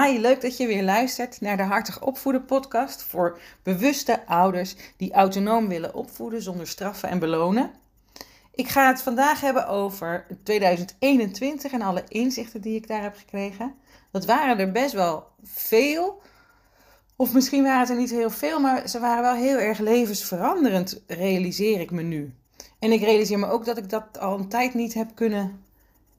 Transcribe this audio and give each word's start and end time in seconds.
Hi, 0.00 0.18
leuk 0.18 0.40
dat 0.40 0.56
je 0.56 0.66
weer 0.66 0.82
luistert 0.82 1.40
naar 1.40 1.56
de 1.56 1.62
Hartig 1.62 2.02
Opvoeden 2.02 2.44
podcast 2.44 3.02
voor 3.02 3.38
bewuste 3.62 4.26
ouders 4.26 4.74
die 4.96 5.12
autonoom 5.12 5.68
willen 5.68 5.94
opvoeden 5.94 6.42
zonder 6.42 6.66
straffen 6.66 7.08
en 7.08 7.18
belonen. 7.18 7.70
Ik 8.54 8.68
ga 8.68 8.86
het 8.86 9.02
vandaag 9.02 9.40
hebben 9.40 9.68
over 9.68 10.26
2021 10.42 11.72
en 11.72 11.82
alle 11.82 12.04
inzichten 12.08 12.60
die 12.60 12.74
ik 12.74 12.88
daar 12.88 13.02
heb 13.02 13.16
gekregen. 13.16 13.74
Dat 14.10 14.24
waren 14.24 14.58
er 14.58 14.72
best 14.72 14.92
wel 14.92 15.26
veel. 15.42 16.22
Of 17.16 17.32
misschien 17.32 17.62
waren 17.62 17.80
het 17.80 17.90
er 17.90 17.96
niet 17.96 18.10
heel 18.10 18.30
veel, 18.30 18.60
maar 18.60 18.88
ze 18.88 19.00
waren 19.00 19.22
wel 19.22 19.34
heel 19.34 19.58
erg 19.58 19.78
levensveranderend, 19.78 21.02
realiseer 21.06 21.80
ik 21.80 21.90
me 21.90 22.02
nu. 22.02 22.34
En 22.78 22.92
ik 22.92 23.00
realiseer 23.00 23.38
me 23.38 23.46
ook 23.46 23.64
dat 23.64 23.78
ik 23.78 23.88
dat 23.88 24.18
al 24.18 24.38
een 24.38 24.48
tijd 24.48 24.74
niet 24.74 24.94
heb 24.94 25.14
kunnen 25.14 25.64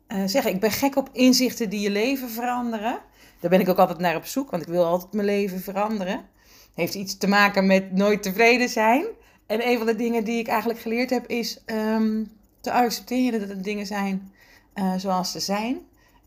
uh, 0.07 0.23
zeggen. 0.25 0.51
Ik 0.51 0.59
ben 0.59 0.71
gek 0.71 0.95
op 0.95 1.09
inzichten 1.11 1.69
die 1.69 1.79
je 1.79 1.91
leven 1.91 2.29
veranderen. 2.29 2.99
Daar 3.43 3.51
ben 3.51 3.61
ik 3.61 3.69
ook 3.69 3.77
altijd 3.77 3.99
naar 3.99 4.15
op 4.15 4.25
zoek, 4.25 4.51
want 4.51 4.63
ik 4.63 4.69
wil 4.69 4.85
altijd 4.85 5.13
mijn 5.13 5.25
leven 5.25 5.61
veranderen. 5.61 6.25
Heeft 6.73 6.93
iets 6.93 7.17
te 7.17 7.27
maken 7.27 7.67
met 7.67 7.91
nooit 7.91 8.23
tevreden 8.23 8.69
zijn. 8.69 9.05
En 9.47 9.67
een 9.67 9.77
van 9.77 9.85
de 9.85 9.95
dingen 9.95 10.23
die 10.23 10.39
ik 10.39 10.47
eigenlijk 10.47 10.79
geleerd 10.79 11.09
heb 11.09 11.27
is 11.27 11.61
um, 11.65 12.31
te 12.61 12.71
accepteren 12.71 13.39
dat 13.39 13.49
het 13.49 13.63
dingen 13.63 13.85
zijn 13.85 14.31
uh, 14.75 14.93
zoals 14.97 15.31
ze 15.31 15.39
zijn. 15.39 15.77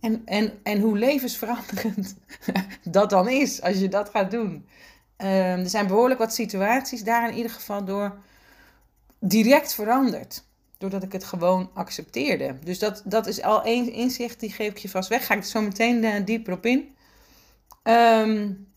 En, 0.00 0.22
en, 0.24 0.52
en 0.62 0.80
hoe 0.80 0.98
levensveranderend 0.98 2.16
dat 2.84 3.10
dan 3.10 3.28
is 3.28 3.62
als 3.62 3.78
je 3.78 3.88
dat 3.88 4.08
gaat 4.08 4.30
doen. 4.30 4.52
Um, 4.52 5.26
er 5.26 5.68
zijn 5.68 5.86
behoorlijk 5.86 6.20
wat 6.20 6.34
situaties 6.34 7.04
daar 7.04 7.28
in 7.28 7.36
ieder 7.36 7.50
geval 7.50 7.84
door 7.84 8.18
direct 9.18 9.74
veranderd. 9.74 10.44
Doordat 10.78 11.02
ik 11.02 11.12
het 11.12 11.24
gewoon 11.24 11.70
accepteerde. 11.74 12.58
Dus 12.64 12.78
dat, 12.78 13.02
dat 13.04 13.26
is 13.26 13.42
al 13.42 13.62
één 13.62 13.92
inzicht, 13.92 14.40
die 14.40 14.52
geef 14.52 14.70
ik 14.70 14.78
je 14.78 14.88
vast 14.88 15.08
weg. 15.08 15.26
Ga 15.26 15.34
ik 15.34 15.40
er 15.40 15.46
zo 15.46 15.60
meteen 15.60 16.04
uh, 16.04 16.14
dieper 16.24 16.52
op 16.52 16.66
in. 16.66 16.94
Um, 17.88 18.68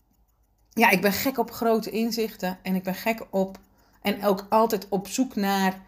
ja, 0.72 0.90
ik 0.90 1.00
ben 1.00 1.12
gek 1.12 1.38
op 1.38 1.50
grote 1.50 1.90
inzichten. 1.90 2.58
En 2.62 2.74
ik 2.74 2.82
ben 2.82 2.94
gek 2.94 3.26
op. 3.30 3.58
En 4.02 4.24
ook 4.24 4.46
altijd 4.48 4.88
op 4.88 5.08
zoek 5.08 5.34
naar. 5.34 5.80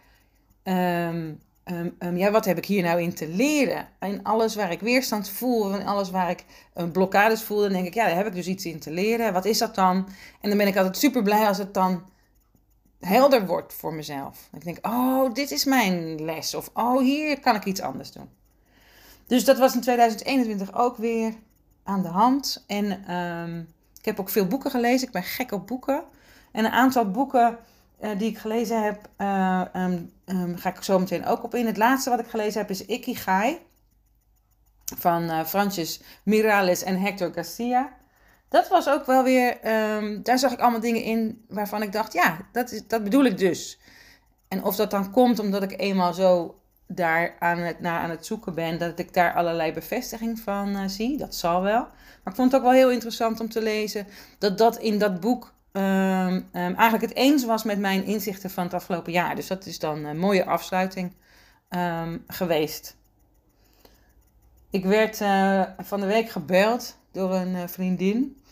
Um, 0.64 1.40
um, 1.98 2.16
ja, 2.16 2.30
wat 2.30 2.44
heb 2.44 2.56
ik 2.56 2.64
hier 2.64 2.82
nou 2.82 3.00
in 3.00 3.14
te 3.14 3.28
leren? 3.28 3.88
En 3.98 4.22
alles 4.22 4.54
waar 4.54 4.72
ik 4.72 4.80
weerstand 4.80 5.28
voel, 5.28 5.72
en 5.72 5.86
alles 5.86 6.10
waar 6.10 6.30
ik 6.30 6.44
blokkades 6.92 7.42
voel, 7.42 7.60
dan 7.60 7.72
denk 7.72 7.86
ik, 7.86 7.94
ja, 7.94 8.06
daar 8.06 8.16
heb 8.16 8.26
ik 8.26 8.34
dus 8.34 8.46
iets 8.46 8.64
in 8.64 8.78
te 8.78 8.90
leren. 8.90 9.32
Wat 9.32 9.44
is 9.44 9.58
dat 9.58 9.74
dan? 9.74 10.08
En 10.40 10.48
dan 10.48 10.58
ben 10.58 10.66
ik 10.66 10.76
altijd 10.76 10.96
super 10.96 11.22
blij 11.22 11.46
als 11.46 11.58
het 11.58 11.74
dan 11.74 12.02
helder 13.00 13.46
wordt 13.46 13.74
voor 13.74 13.94
mezelf. 13.94 14.48
Ik 14.52 14.64
denk, 14.64 14.86
oh, 14.86 15.34
dit 15.34 15.50
is 15.50 15.64
mijn 15.64 16.24
les. 16.24 16.54
Of, 16.54 16.70
oh, 16.74 16.98
hier 16.98 17.40
kan 17.40 17.54
ik 17.54 17.64
iets 17.64 17.80
anders 17.80 18.12
doen. 18.12 18.28
Dus 19.26 19.44
dat 19.44 19.58
was 19.58 19.74
in 19.74 19.80
2021 19.80 20.74
ook 20.74 20.96
weer 20.96 21.34
aan 21.84 22.02
de 22.02 22.08
hand. 22.08 22.64
En 22.66 23.14
um, 23.16 23.74
ik 23.98 24.04
heb 24.04 24.20
ook 24.20 24.28
veel 24.28 24.46
boeken 24.46 24.70
gelezen. 24.70 25.06
Ik 25.06 25.12
ben 25.12 25.22
gek 25.22 25.52
op 25.52 25.66
boeken. 25.66 26.04
En 26.52 26.64
een 26.64 26.70
aantal 26.70 27.10
boeken 27.10 27.58
uh, 28.00 28.10
die 28.18 28.30
ik 28.30 28.38
gelezen 28.38 28.82
heb, 28.82 29.08
uh, 29.18 29.62
um, 29.76 30.12
um, 30.24 30.56
ga 30.56 30.68
ik 30.68 30.82
zo 30.82 30.98
meteen 30.98 31.26
ook 31.26 31.42
op 31.44 31.54
in. 31.54 31.66
Het 31.66 31.76
laatste 31.76 32.10
wat 32.10 32.20
ik 32.20 32.26
gelezen 32.26 32.60
heb 32.60 32.70
is 32.70 32.86
Ikigai. 32.86 33.58
Van 34.96 35.22
uh, 35.22 35.44
Francis 35.44 36.02
Mirales 36.24 36.82
en 36.82 37.00
Hector 37.00 37.32
Garcia. 37.32 37.92
Dat 38.48 38.68
was 38.68 38.88
ook 38.88 39.06
wel 39.06 39.22
weer, 39.22 39.58
daar 40.22 40.38
zag 40.38 40.52
ik 40.52 40.60
allemaal 40.60 40.80
dingen 40.80 41.02
in 41.02 41.44
waarvan 41.48 41.82
ik 41.82 41.92
dacht, 41.92 42.12
ja, 42.12 42.36
dat, 42.52 42.72
is, 42.72 42.86
dat 42.86 43.04
bedoel 43.04 43.24
ik 43.24 43.38
dus. 43.38 43.80
En 44.48 44.64
of 44.64 44.76
dat 44.76 44.90
dan 44.90 45.10
komt 45.10 45.38
omdat 45.38 45.62
ik 45.62 45.80
eenmaal 45.80 46.14
zo 46.14 46.60
daar 46.86 47.36
aan 47.38 47.58
het, 47.58 47.80
naar 47.80 48.00
aan 48.00 48.10
het 48.10 48.26
zoeken 48.26 48.54
ben, 48.54 48.78
dat 48.78 48.98
ik 48.98 49.14
daar 49.14 49.34
allerlei 49.34 49.72
bevestiging 49.72 50.40
van 50.40 50.76
uh, 50.76 50.82
zie. 50.86 51.18
Dat 51.18 51.34
zal 51.34 51.62
wel. 51.62 51.80
Maar 51.80 52.32
ik 52.32 52.34
vond 52.34 52.52
het 52.52 52.60
ook 52.60 52.66
wel 52.66 52.76
heel 52.76 52.90
interessant 52.90 53.40
om 53.40 53.48
te 53.48 53.62
lezen 53.62 54.06
dat 54.38 54.58
dat 54.58 54.78
in 54.78 54.98
dat 54.98 55.20
boek 55.20 55.54
um, 55.72 55.82
um, 55.82 56.48
eigenlijk 56.52 57.02
het 57.02 57.14
eens 57.14 57.44
was 57.44 57.62
met 57.62 57.78
mijn 57.78 58.04
inzichten 58.04 58.50
van 58.50 58.64
het 58.64 58.74
afgelopen 58.74 59.12
jaar. 59.12 59.34
Dus 59.34 59.46
dat 59.46 59.66
is 59.66 59.78
dan 59.78 60.04
een 60.04 60.18
mooie 60.18 60.44
afsluiting 60.44 61.12
um, 61.70 62.24
geweest. 62.26 62.96
Ik 64.70 64.84
werd 64.84 65.20
uh, 65.20 65.62
van 65.78 66.00
de 66.00 66.06
week 66.06 66.28
gebeld 66.28 66.98
door 67.12 67.34
een 67.34 67.54
uh, 67.54 67.62
vriendin. 67.66 68.42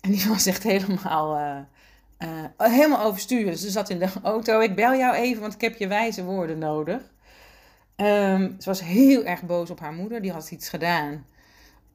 En 0.00 0.10
die 0.10 0.28
was 0.28 0.46
echt 0.46 0.62
helemaal, 0.62 1.66
helemaal 2.56 3.04
overstuur. 3.04 3.56
Ze 3.56 3.70
zat 3.70 3.90
in 3.90 3.98
de 3.98 4.08
auto. 4.22 4.60
Ik 4.60 4.74
bel 4.74 4.94
jou 4.94 5.14
even, 5.14 5.40
want 5.40 5.54
ik 5.54 5.60
heb 5.60 5.76
je 5.76 5.86
wijze 5.86 6.24
woorden 6.24 6.58
nodig. 6.58 7.11
Um, 8.02 8.56
ze 8.58 8.68
was 8.68 8.80
heel 8.80 9.24
erg 9.24 9.42
boos 9.42 9.70
op 9.70 9.80
haar 9.80 9.92
moeder. 9.92 10.22
Die 10.22 10.32
had 10.32 10.50
iets 10.50 10.68
gedaan 10.68 11.26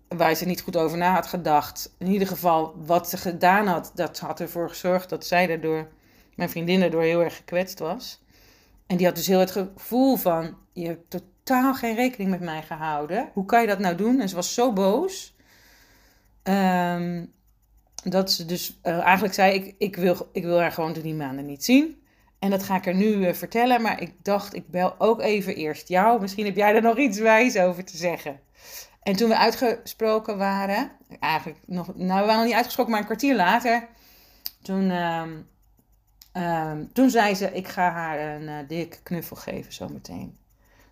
waar 0.07 0.35
ze 0.35 0.45
niet 0.45 0.61
goed 0.61 0.77
over 0.77 0.97
na 0.97 1.13
had 1.13 1.27
gedacht. 1.27 1.95
In 1.97 2.07
ieder 2.07 2.27
geval, 2.27 2.75
wat 2.85 3.09
ze 3.09 3.17
gedaan 3.17 3.67
had, 3.67 3.91
dat 3.95 4.19
had 4.19 4.39
ervoor 4.39 4.69
gezorgd 4.69 5.09
dat 5.09 5.25
zij 5.25 5.47
daardoor, 5.47 5.87
mijn 6.35 6.49
vriendin 6.49 6.79
daardoor 6.79 7.01
heel 7.01 7.23
erg 7.23 7.35
gekwetst 7.35 7.79
was. 7.79 8.21
En 8.85 8.97
die 8.97 9.05
had 9.05 9.15
dus 9.15 9.27
heel 9.27 9.39
het 9.39 9.51
gevoel 9.51 10.15
van, 10.15 10.57
je 10.73 10.85
hebt 10.85 11.09
totaal 11.09 11.73
geen 11.73 11.95
rekening 11.95 12.29
met 12.29 12.41
mij 12.41 12.61
gehouden. 12.61 13.29
Hoe 13.33 13.45
kan 13.45 13.61
je 13.61 13.67
dat 13.67 13.79
nou 13.79 13.95
doen? 13.95 14.19
En 14.21 14.29
ze 14.29 14.35
was 14.35 14.53
zo 14.53 14.73
boos. 14.73 15.35
Um, 16.43 17.33
dat 18.03 18.31
ze 18.31 18.45
dus 18.45 18.79
uh, 18.83 18.99
eigenlijk 18.99 19.33
zei, 19.33 19.53
ik, 19.53 19.75
ik, 19.77 19.95
wil, 19.95 20.29
ik 20.31 20.43
wil 20.43 20.59
haar 20.59 20.71
gewoon 20.71 20.93
drie 20.93 21.13
maanden 21.13 21.45
niet 21.45 21.65
zien. 21.65 22.01
En 22.39 22.49
dat 22.49 22.63
ga 22.63 22.75
ik 22.75 22.85
er 22.85 22.95
nu 22.95 23.05
uh, 23.05 23.33
vertellen. 23.33 23.81
Maar 23.81 24.01
ik 24.01 24.13
dacht, 24.21 24.55
ik 24.55 24.67
bel 24.69 24.95
ook 24.97 25.21
even 25.21 25.55
eerst 25.55 25.87
jou. 25.87 26.21
Misschien 26.21 26.45
heb 26.45 26.55
jij 26.55 26.75
er 26.75 26.81
nog 26.81 26.97
iets 26.97 27.19
wijs 27.19 27.57
over 27.57 27.83
te 27.83 27.97
zeggen. 27.97 28.39
En 29.03 29.15
toen 29.15 29.29
we 29.29 29.37
uitgesproken 29.37 30.37
waren, 30.37 30.91
eigenlijk 31.19 31.59
nog, 31.65 31.95
nou 31.95 32.19
we 32.19 32.25
waren 32.25 32.35
nog 32.35 32.45
niet 32.45 32.53
uitgesproken, 32.53 32.91
maar 32.91 32.99
een 32.99 33.05
kwartier 33.05 33.35
later, 33.35 33.87
toen, 34.61 34.89
uh, 34.89 35.23
uh, 36.33 36.71
toen 36.93 37.09
zei 37.09 37.35
ze, 37.35 37.51
ik 37.51 37.67
ga 37.67 37.91
haar 37.91 38.19
een 38.19 38.41
uh, 38.41 38.57
dik 38.67 38.99
knuffel 39.03 39.35
geven 39.35 39.73
zometeen. 39.73 40.37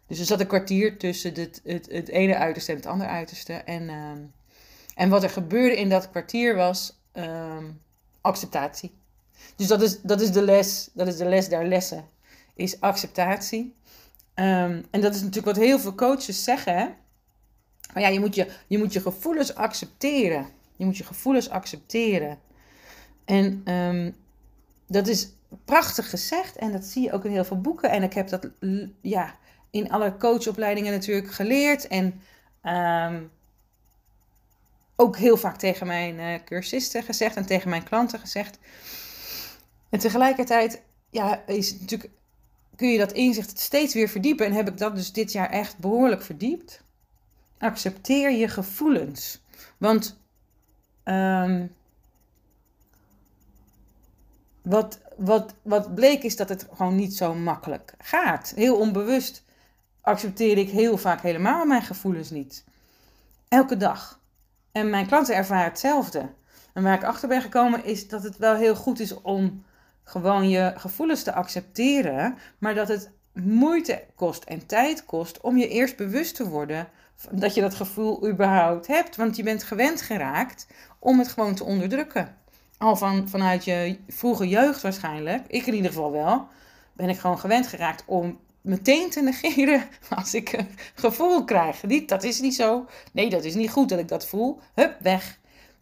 Dus 0.08 0.20
er 0.20 0.26
zat 0.26 0.40
een 0.40 0.48
kwartier 0.48 0.98
tussen 0.98 1.34
het, 1.34 1.62
het, 1.64 1.86
het 1.92 2.08
ene 2.08 2.36
uiterste 2.36 2.72
en 2.72 2.78
het 2.78 2.86
andere 2.86 3.10
uiterste. 3.10 3.54
En, 3.54 3.90
ehm, 3.90 4.20
en 4.96 5.10
wat 5.10 5.24
er 5.24 5.30
gebeurde 5.30 5.78
in 5.78 5.90
dat 5.90 6.10
kwartier 6.10 6.56
was 6.56 7.00
ehm, 7.12 7.66
acceptatie. 8.22 8.98
Dus 9.56 9.68
dat 9.68 9.82
is, 9.82 10.02
dat 10.02 10.22
is 10.22 10.32
de 10.32 10.42
les, 10.42 10.90
dat 10.94 11.08
is 11.08 11.18
de 11.18 11.26
les 11.26 11.50
der 11.50 11.68
lessen, 11.68 12.06
is 12.56 12.80
acceptatie. 12.80 13.76
Um, 14.36 14.86
en 14.92 15.02
dat 15.02 15.16
is 15.16 15.22
natuurlijk 15.22 15.58
wat 15.58 15.66
heel 15.66 15.80
veel 15.80 15.96
coaches 15.96 16.44
zeggen. 16.44 16.96
Maar 17.94 18.04
ja, 18.04 18.08
je 18.08 18.20
moet 18.20 18.36
je, 18.36 18.52
je 18.68 18.78
moet 18.78 18.94
je 18.94 19.02
gevoelens 19.02 19.56
accepteren. 19.56 20.48
Je 20.76 20.86
moet 20.86 20.98
je 20.98 21.04
gevoelens 21.04 21.50
accepteren. 21.50 22.40
En 23.26 23.72
um, 23.74 24.16
dat 24.88 25.08
is 25.08 25.30
prachtig 25.66 26.10
gezegd 26.10 26.56
en 26.56 26.72
dat 26.72 26.84
zie 26.84 27.04
je 27.04 27.12
ook 27.12 27.26
in 27.26 27.32
heel 27.32 27.46
veel 27.46 27.62
boeken. 27.62 27.90
En 27.90 28.04
ik 28.04 28.14
heb 28.14 28.30
dat 28.30 28.50
ja, 29.02 29.36
in 29.70 29.92
alle 29.92 30.18
coachopleidingen 30.18 30.92
natuurlijk 30.92 31.34
geleerd. 31.34 31.88
En 31.88 32.22
um, 32.64 33.32
ook 34.96 35.18
heel 35.18 35.38
vaak 35.38 35.58
tegen 35.58 35.88
mijn 35.88 36.20
uh, 36.20 36.36
cursisten 36.46 37.04
gezegd 37.04 37.36
en 37.36 37.46
tegen 37.46 37.70
mijn 37.70 37.84
klanten 37.84 38.20
gezegd. 38.20 38.58
En 39.96 40.02
tegelijkertijd 40.02 40.82
ja, 41.10 41.44
is 41.46 41.80
natuurlijk, 41.80 42.12
kun 42.76 42.88
je 42.88 42.98
dat 42.98 43.12
inzicht 43.12 43.60
steeds 43.60 43.94
weer 43.94 44.08
verdiepen. 44.08 44.46
En 44.46 44.52
heb 44.52 44.68
ik 44.68 44.78
dat 44.78 44.96
dus 44.96 45.12
dit 45.12 45.32
jaar 45.32 45.50
echt 45.50 45.78
behoorlijk 45.78 46.22
verdiept. 46.22 46.84
Accepteer 47.58 48.32
je 48.32 48.48
gevoelens. 48.48 49.42
Want 49.78 50.20
um, 51.04 51.76
wat, 54.62 55.00
wat, 55.18 55.56
wat 55.62 55.96
bleek 55.96 56.24
is 56.24 56.36
dat 56.36 56.50
het 56.50 56.68
gewoon 56.74 56.96
niet 56.96 57.16
zo 57.16 57.34
makkelijk 57.34 57.94
gaat. 57.98 58.54
Heel 58.56 58.78
onbewust 58.78 59.44
accepteer 60.02 60.58
ik 60.58 60.70
heel 60.70 60.98
vaak 60.98 61.22
helemaal 61.22 61.66
mijn 61.66 61.84
gevoelens 61.84 62.30
niet. 62.30 62.64
Elke 63.48 63.78
dag. 63.78 64.20
En 64.72 64.90
mijn 64.90 65.08
klanten 65.08 65.36
ervaren 65.36 65.70
hetzelfde. 65.70 66.30
En 66.74 66.84
waar 66.84 66.96
ik 66.96 67.04
achter 67.04 67.28
ben 67.28 67.42
gekomen 67.42 67.86
is 67.86 68.08
dat 68.08 68.24
het 68.24 68.38
wel 68.38 68.56
heel 68.56 68.76
goed 68.76 69.00
is 69.00 69.22
om 69.22 69.64
gewoon 70.06 70.50
je 70.50 70.74
gevoelens 70.76 71.24
te 71.24 71.34
accepteren, 71.34 72.38
maar 72.58 72.76
dat 72.76 72.88
het 72.88 73.12
moeite 73.34 74.04
kost 74.16 74.44
en 74.44 74.66
tijd 74.66 75.06
kost 75.06 75.42
om 75.42 75.58
je 75.58 75.68
eerst 75.68 75.96
bewust 75.96 76.36
te 76.36 76.48
worden 76.48 76.88
dat 77.32 77.54
je 77.54 77.62
dat 77.62 77.76
gevoel 77.76 78.28
überhaupt 78.28 78.88
hebt. 78.88 79.16
Want 79.16 79.36
je 79.36 79.44
bent 79.44 79.64
gewend 79.64 80.02
geraakt 80.02 80.68
om 81.00 81.20
het 81.20 81.28
gewoon 81.28 81.56
te 81.56 81.64
onderdrukken. 81.64 82.36
Al 82.78 82.96
van, 82.96 83.30
vanuit 83.30 83.64
je 83.66 83.98
vroege 84.08 84.48
jeugd 84.48 84.82
waarschijnlijk, 84.82 85.44
ik 85.48 85.66
in 85.66 85.74
ieder 85.74 85.92
geval 85.92 86.12
wel, 86.12 86.48
ben 86.94 87.10
ik 87.10 87.18
gewoon 87.18 87.40
gewend 87.40 87.68
geraakt 87.68 88.04
om 88.06 88.40
meteen 88.62 89.10
te 89.10 89.22
negeren 89.22 89.84
als 90.18 90.34
ik 90.34 90.54
een 90.54 90.68
gevoel 90.96 91.44
krijg. 91.44 91.80
Dat 92.06 92.24
is 92.24 92.42
niet 92.42 92.56
zo. 92.56 92.86
Nee, 93.12 93.30
dat 93.30 93.44
is 93.44 93.56
niet 93.56 93.72
goed 93.72 93.90
dat 93.90 94.00
ik 94.00 94.08
dat 94.08 94.28
voel. 94.28 94.60
Hup, 94.74 94.96
weg. 95.00 95.40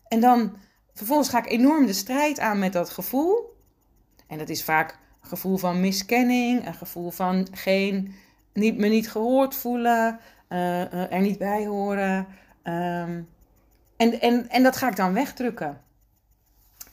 En 0.07 0.19
dan 0.19 0.55
vervolgens 0.93 1.29
ga 1.29 1.37
ik 1.37 1.51
enorm 1.51 1.85
de 1.85 1.93
strijd 1.93 2.39
aan 2.39 2.59
met 2.59 2.73
dat 2.73 2.89
gevoel. 2.89 3.52
En 4.33 4.39
dat 4.39 4.49
is 4.49 4.63
vaak 4.63 4.97
een 5.21 5.29
gevoel 5.29 5.57
van 5.57 5.79
miskenning, 5.79 6.67
een 6.67 6.73
gevoel 6.73 7.11
van 7.11 7.47
geen, 7.51 8.15
niet, 8.53 8.77
me 8.77 8.87
niet 8.87 9.11
gehoord 9.11 9.55
voelen, 9.55 10.19
uh, 10.49 11.11
er 11.13 11.21
niet 11.21 11.37
bij 11.37 11.65
horen. 11.65 12.27
Um, 12.63 13.29
En, 13.97 14.21
en, 14.21 14.49
en 14.49 14.63
dat 14.63 14.77
ga 14.77 14.87
ik 14.89 14.95
dan 14.95 15.13
wegdrukken. 15.13 15.81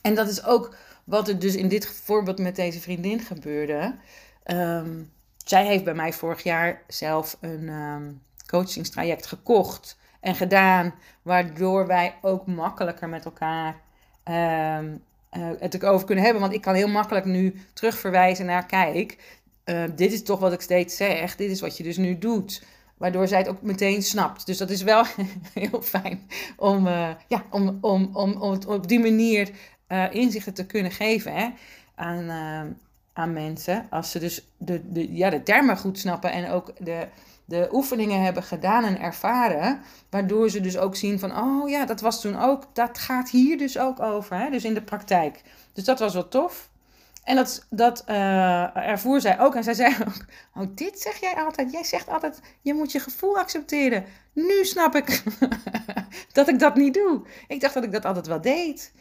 En 0.01 0.15
dat 0.15 0.27
is 0.27 0.43
ook 0.43 0.75
wat 1.03 1.27
er 1.27 1.39
dus 1.39 1.55
in 1.55 1.67
dit 1.67 1.87
voorbeeld 1.87 2.39
met 2.39 2.55
deze 2.55 2.79
vriendin 2.79 3.19
gebeurde. 3.19 3.95
Ehm, 4.43 5.03
zij 5.45 5.65
heeft 5.65 5.83
bij 5.83 5.93
mij 5.93 6.13
vorig 6.13 6.43
jaar 6.43 6.81
zelf 6.87 7.37
een 7.39 7.69
um, 7.69 8.21
coachingstraject 8.45 9.25
gekocht 9.25 9.97
en 10.19 10.35
gedaan, 10.35 10.93
waardoor 11.21 11.87
wij 11.87 12.15
ook 12.21 12.45
makkelijker 12.45 13.09
met 13.09 13.25
elkaar 13.25 13.81
uh, 15.37 15.49
het 15.59 15.83
over 15.83 16.05
kunnen 16.05 16.23
hebben. 16.23 16.41
Want 16.41 16.53
ik 16.53 16.61
kan 16.61 16.75
heel 16.75 16.87
makkelijk 16.87 17.25
nu 17.25 17.55
terugverwijzen 17.73 18.45
naar, 18.45 18.65
kijk, 18.65 19.17
uh, 19.65 19.83
dit 19.95 20.11
is 20.11 20.23
toch 20.23 20.39
wat 20.39 20.53
ik 20.53 20.61
steeds 20.61 20.95
zeg, 20.95 21.35
dit 21.35 21.51
is 21.51 21.61
wat 21.61 21.77
je 21.77 21.83
dus 21.83 21.97
nu 21.97 22.17
doet. 22.17 22.63
Waardoor 22.97 23.27
zij 23.27 23.37
het 23.37 23.47
ook 23.47 23.61
meteen 23.61 24.03
snapt. 24.03 24.45
Dus 24.45 24.57
dat 24.57 24.69
is 24.69 24.83
wel 24.83 25.03
heel 25.53 25.81
fijn 25.81 26.27
om, 26.57 26.87
uh, 26.87 27.09
ja, 27.27 27.45
om, 27.49 27.77
om, 27.81 28.09
om, 28.13 28.41
om 28.41 28.59
op 28.67 28.87
die 28.87 28.99
manier 28.99 29.49
inzichten 30.11 30.53
te 30.53 30.65
kunnen 30.65 30.91
geven 30.91 31.33
hè, 31.33 31.49
aan, 31.95 32.29
aan 33.13 33.33
mensen. 33.33 33.87
Als 33.89 34.11
ze 34.11 34.19
dus 34.19 34.47
de, 34.57 34.91
de, 34.91 35.15
ja, 35.15 35.29
de 35.29 35.43
termen 35.43 35.77
goed 35.77 35.99
snappen 35.99 36.31
en 36.31 36.49
ook 36.49 36.73
de, 36.79 37.07
de 37.51 37.69
oefeningen 37.71 38.23
hebben 38.23 38.43
gedaan 38.43 38.83
en 38.83 38.99
ervaren. 38.99 39.81
Waardoor 40.09 40.49
ze 40.49 40.61
dus 40.61 40.77
ook 40.77 40.95
zien 40.95 41.19
van, 41.19 41.37
oh 41.37 41.69
ja, 41.69 41.85
dat 41.85 42.01
was 42.01 42.21
toen 42.21 42.39
ook, 42.39 42.63
dat 42.73 42.97
gaat 42.97 43.29
hier 43.29 43.57
dus 43.57 43.77
ook 43.77 43.99
over. 43.99 44.37
Hè? 44.37 44.49
Dus 44.49 44.63
in 44.63 44.73
de 44.73 44.81
praktijk. 44.81 45.41
Dus 45.73 45.83
dat 45.83 45.99
was 45.99 46.13
wel 46.13 46.27
tof. 46.27 46.69
En 47.23 47.35
dat, 47.35 47.65
dat 47.69 48.03
uh, 48.09 48.77
ervoer 48.77 49.21
zij 49.21 49.39
ook. 49.39 49.55
En 49.55 49.63
zij 49.63 49.73
zei 49.73 49.95
ook, 50.07 50.25
oh 50.55 50.67
dit 50.75 50.99
zeg 50.99 51.19
jij 51.19 51.33
altijd. 51.35 51.71
Jij 51.71 51.83
zegt 51.83 52.09
altijd, 52.09 52.41
je 52.61 52.73
moet 52.73 52.91
je 52.91 52.99
gevoel 52.99 53.37
accepteren. 53.37 54.05
Nu 54.33 54.65
snap 54.65 54.95
ik 54.95 55.23
dat 56.33 56.47
ik 56.47 56.59
dat 56.59 56.75
niet 56.75 56.93
doe. 56.93 57.21
Ik 57.47 57.61
dacht 57.61 57.73
dat 57.73 57.83
ik 57.83 57.91
dat 57.91 58.05
altijd 58.05 58.27
wel 58.27 58.41
deed. 58.41 58.91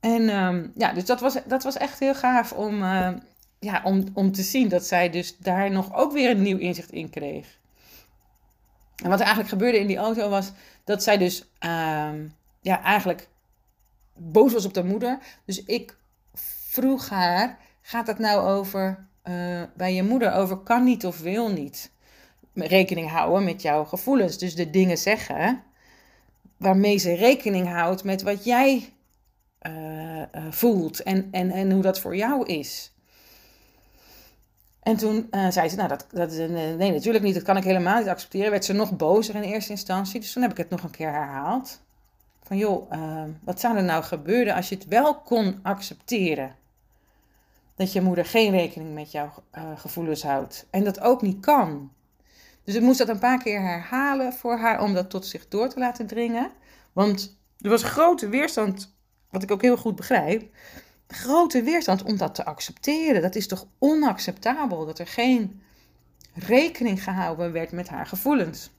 En 0.00 0.44
um, 0.44 0.72
ja, 0.74 0.92
dus 0.92 1.04
dat 1.04 1.20
was, 1.20 1.36
dat 1.46 1.62
was 1.62 1.76
echt 1.76 1.98
heel 1.98 2.14
gaaf 2.14 2.52
om, 2.52 2.82
uh, 2.82 3.10
ja, 3.58 3.80
om, 3.84 4.04
om 4.14 4.32
te 4.32 4.42
zien 4.42 4.68
dat 4.68 4.86
zij 4.86 5.10
dus 5.10 5.36
daar 5.36 5.70
nog 5.70 5.94
ook 5.94 6.12
weer 6.12 6.30
een 6.30 6.42
nieuw 6.42 6.58
inzicht 6.58 6.90
in 6.90 7.10
kreeg. 7.10 7.59
En 9.02 9.08
wat 9.08 9.18
er 9.18 9.26
eigenlijk 9.26 9.48
gebeurde 9.48 9.78
in 9.78 9.86
die 9.86 9.96
auto 9.96 10.28
was 10.28 10.52
dat 10.84 11.02
zij 11.02 11.18
dus 11.18 11.40
uh, 11.40 12.10
ja, 12.60 12.82
eigenlijk 12.82 13.28
boos 14.16 14.52
was 14.52 14.64
op 14.64 14.74
de 14.74 14.84
moeder. 14.84 15.18
Dus 15.44 15.64
ik 15.64 15.96
vroeg 16.70 17.08
haar, 17.08 17.58
gaat 17.82 18.06
het 18.06 18.18
nou 18.18 18.48
over 18.48 19.06
uh, 19.24 19.62
bij 19.76 19.94
je 19.94 20.02
moeder 20.02 20.32
over 20.32 20.56
kan 20.56 20.84
niet 20.84 21.06
of 21.06 21.20
wil 21.20 21.50
niet? 21.50 21.90
Rekening 22.54 23.10
houden 23.10 23.44
met 23.44 23.62
jouw 23.62 23.84
gevoelens. 23.84 24.38
Dus 24.38 24.54
de 24.54 24.70
dingen 24.70 24.98
zeggen 24.98 25.62
waarmee 26.56 26.98
ze 26.98 27.14
rekening 27.14 27.68
houdt 27.68 28.04
met 28.04 28.22
wat 28.22 28.44
jij 28.44 28.92
uh, 29.66 30.16
uh, 30.16 30.24
voelt 30.50 31.02
en, 31.02 31.28
en, 31.30 31.50
en 31.50 31.72
hoe 31.72 31.82
dat 31.82 32.00
voor 32.00 32.16
jou 32.16 32.46
is. 32.46 32.92
En 34.90 34.96
toen 34.96 35.28
uh, 35.30 35.50
zei 35.50 35.68
ze, 35.68 35.76
nou, 35.76 35.88
dat, 35.88 36.06
dat, 36.10 36.30
nee, 36.30 36.92
natuurlijk 36.92 37.24
niet, 37.24 37.34
dat 37.34 37.42
kan 37.42 37.56
ik 37.56 37.64
helemaal 37.64 37.98
niet 37.98 38.08
accepteren. 38.08 38.50
Werd 38.50 38.64
ze 38.64 38.72
nog 38.72 38.96
bozer 38.96 39.34
in 39.34 39.42
eerste 39.42 39.70
instantie, 39.70 40.20
dus 40.20 40.32
toen 40.32 40.42
heb 40.42 40.50
ik 40.50 40.56
het 40.56 40.70
nog 40.70 40.82
een 40.82 40.90
keer 40.90 41.12
herhaald. 41.12 41.80
Van 42.42 42.56
joh, 42.56 42.92
wat 43.44 43.60
zou 43.60 43.76
er 43.76 43.82
nou 43.82 44.02
gebeuren 44.02 44.54
als 44.54 44.68
je 44.68 44.74
het 44.74 44.86
wel 44.86 45.14
kon 45.14 45.58
accepteren? 45.62 46.54
Dat 47.74 47.92
je 47.92 48.00
moeder 48.00 48.24
geen 48.24 48.50
rekening 48.50 48.94
met 48.94 49.12
jouw 49.12 49.32
gevoelens 49.76 50.22
houdt. 50.22 50.66
En 50.70 50.84
dat 50.84 51.00
ook 51.00 51.22
niet 51.22 51.40
kan. 51.40 51.92
Dus 52.64 52.74
ik 52.74 52.82
moest 52.82 52.98
dat 52.98 53.08
een 53.08 53.18
paar 53.18 53.42
keer 53.42 53.60
herhalen 53.60 54.32
voor 54.32 54.58
haar 54.58 54.82
om 54.82 54.94
dat 54.94 55.10
tot 55.10 55.26
zich 55.26 55.48
door 55.48 55.68
te 55.68 55.78
laten 55.78 56.06
dringen. 56.06 56.50
Want 56.92 57.36
er 57.60 57.70
was 57.70 57.82
grote 57.82 58.28
weerstand 58.28 58.94
wat 59.30 59.42
ik 59.42 59.50
ook 59.50 59.62
heel 59.62 59.76
goed 59.76 59.96
begrijp, 59.96 60.54
grote 61.10 61.62
weerstand 61.62 62.02
om 62.02 62.16
dat 62.16 62.34
te 62.34 62.44
accepteren. 62.44 63.22
Dat 63.22 63.34
is 63.34 63.46
toch 63.46 63.66
onacceptabel 63.78 64.86
dat 64.86 64.98
er 64.98 65.06
geen 65.06 65.62
rekening 66.34 67.02
gehouden 67.02 67.52
werd 67.52 67.72
met 67.72 67.88
haar 67.88 68.06
gevoelens. 68.06 68.70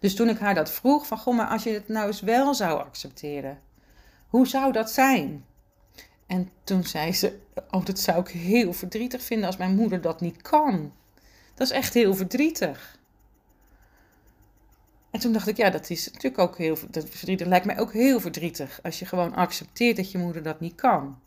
Dus 0.00 0.14
toen 0.14 0.28
ik 0.28 0.38
haar 0.38 0.54
dat 0.54 0.70
vroeg, 0.70 1.06
van 1.06 1.18
goh, 1.18 1.36
maar 1.36 1.48
als 1.48 1.62
je 1.62 1.70
het 1.70 1.88
nou 1.88 2.06
eens 2.06 2.20
wel 2.20 2.54
zou 2.54 2.80
accepteren, 2.80 3.58
hoe 4.28 4.46
zou 4.46 4.72
dat 4.72 4.90
zijn? 4.90 5.44
En 6.26 6.50
toen 6.64 6.84
zei 6.84 7.12
ze, 7.12 7.38
oh, 7.70 7.84
dat 7.84 7.98
zou 7.98 8.20
ik 8.20 8.28
heel 8.28 8.72
verdrietig 8.72 9.22
vinden 9.22 9.46
als 9.46 9.56
mijn 9.56 9.74
moeder 9.74 10.00
dat 10.00 10.20
niet 10.20 10.42
kan. 10.42 10.92
Dat 11.54 11.66
is 11.66 11.72
echt 11.72 11.94
heel 11.94 12.14
verdrietig. 12.14 12.97
En 15.10 15.20
toen 15.20 15.32
dacht 15.32 15.46
ik, 15.46 15.56
ja, 15.56 15.70
dat 15.70 15.90
is 15.90 16.06
natuurlijk 16.06 16.38
ook 16.38 16.58
heel 16.58 16.76
dat 16.90 17.08
verdrietig. 17.08 17.46
lijkt 17.46 17.66
mij 17.66 17.78
ook 17.78 17.92
heel 17.92 18.20
verdrietig 18.20 18.80
als 18.82 18.98
je 18.98 19.06
gewoon 19.06 19.34
accepteert 19.34 19.96
dat 19.96 20.10
je 20.10 20.18
moeder 20.18 20.42
dat 20.42 20.60
niet 20.60 20.74
kan. 20.74 21.18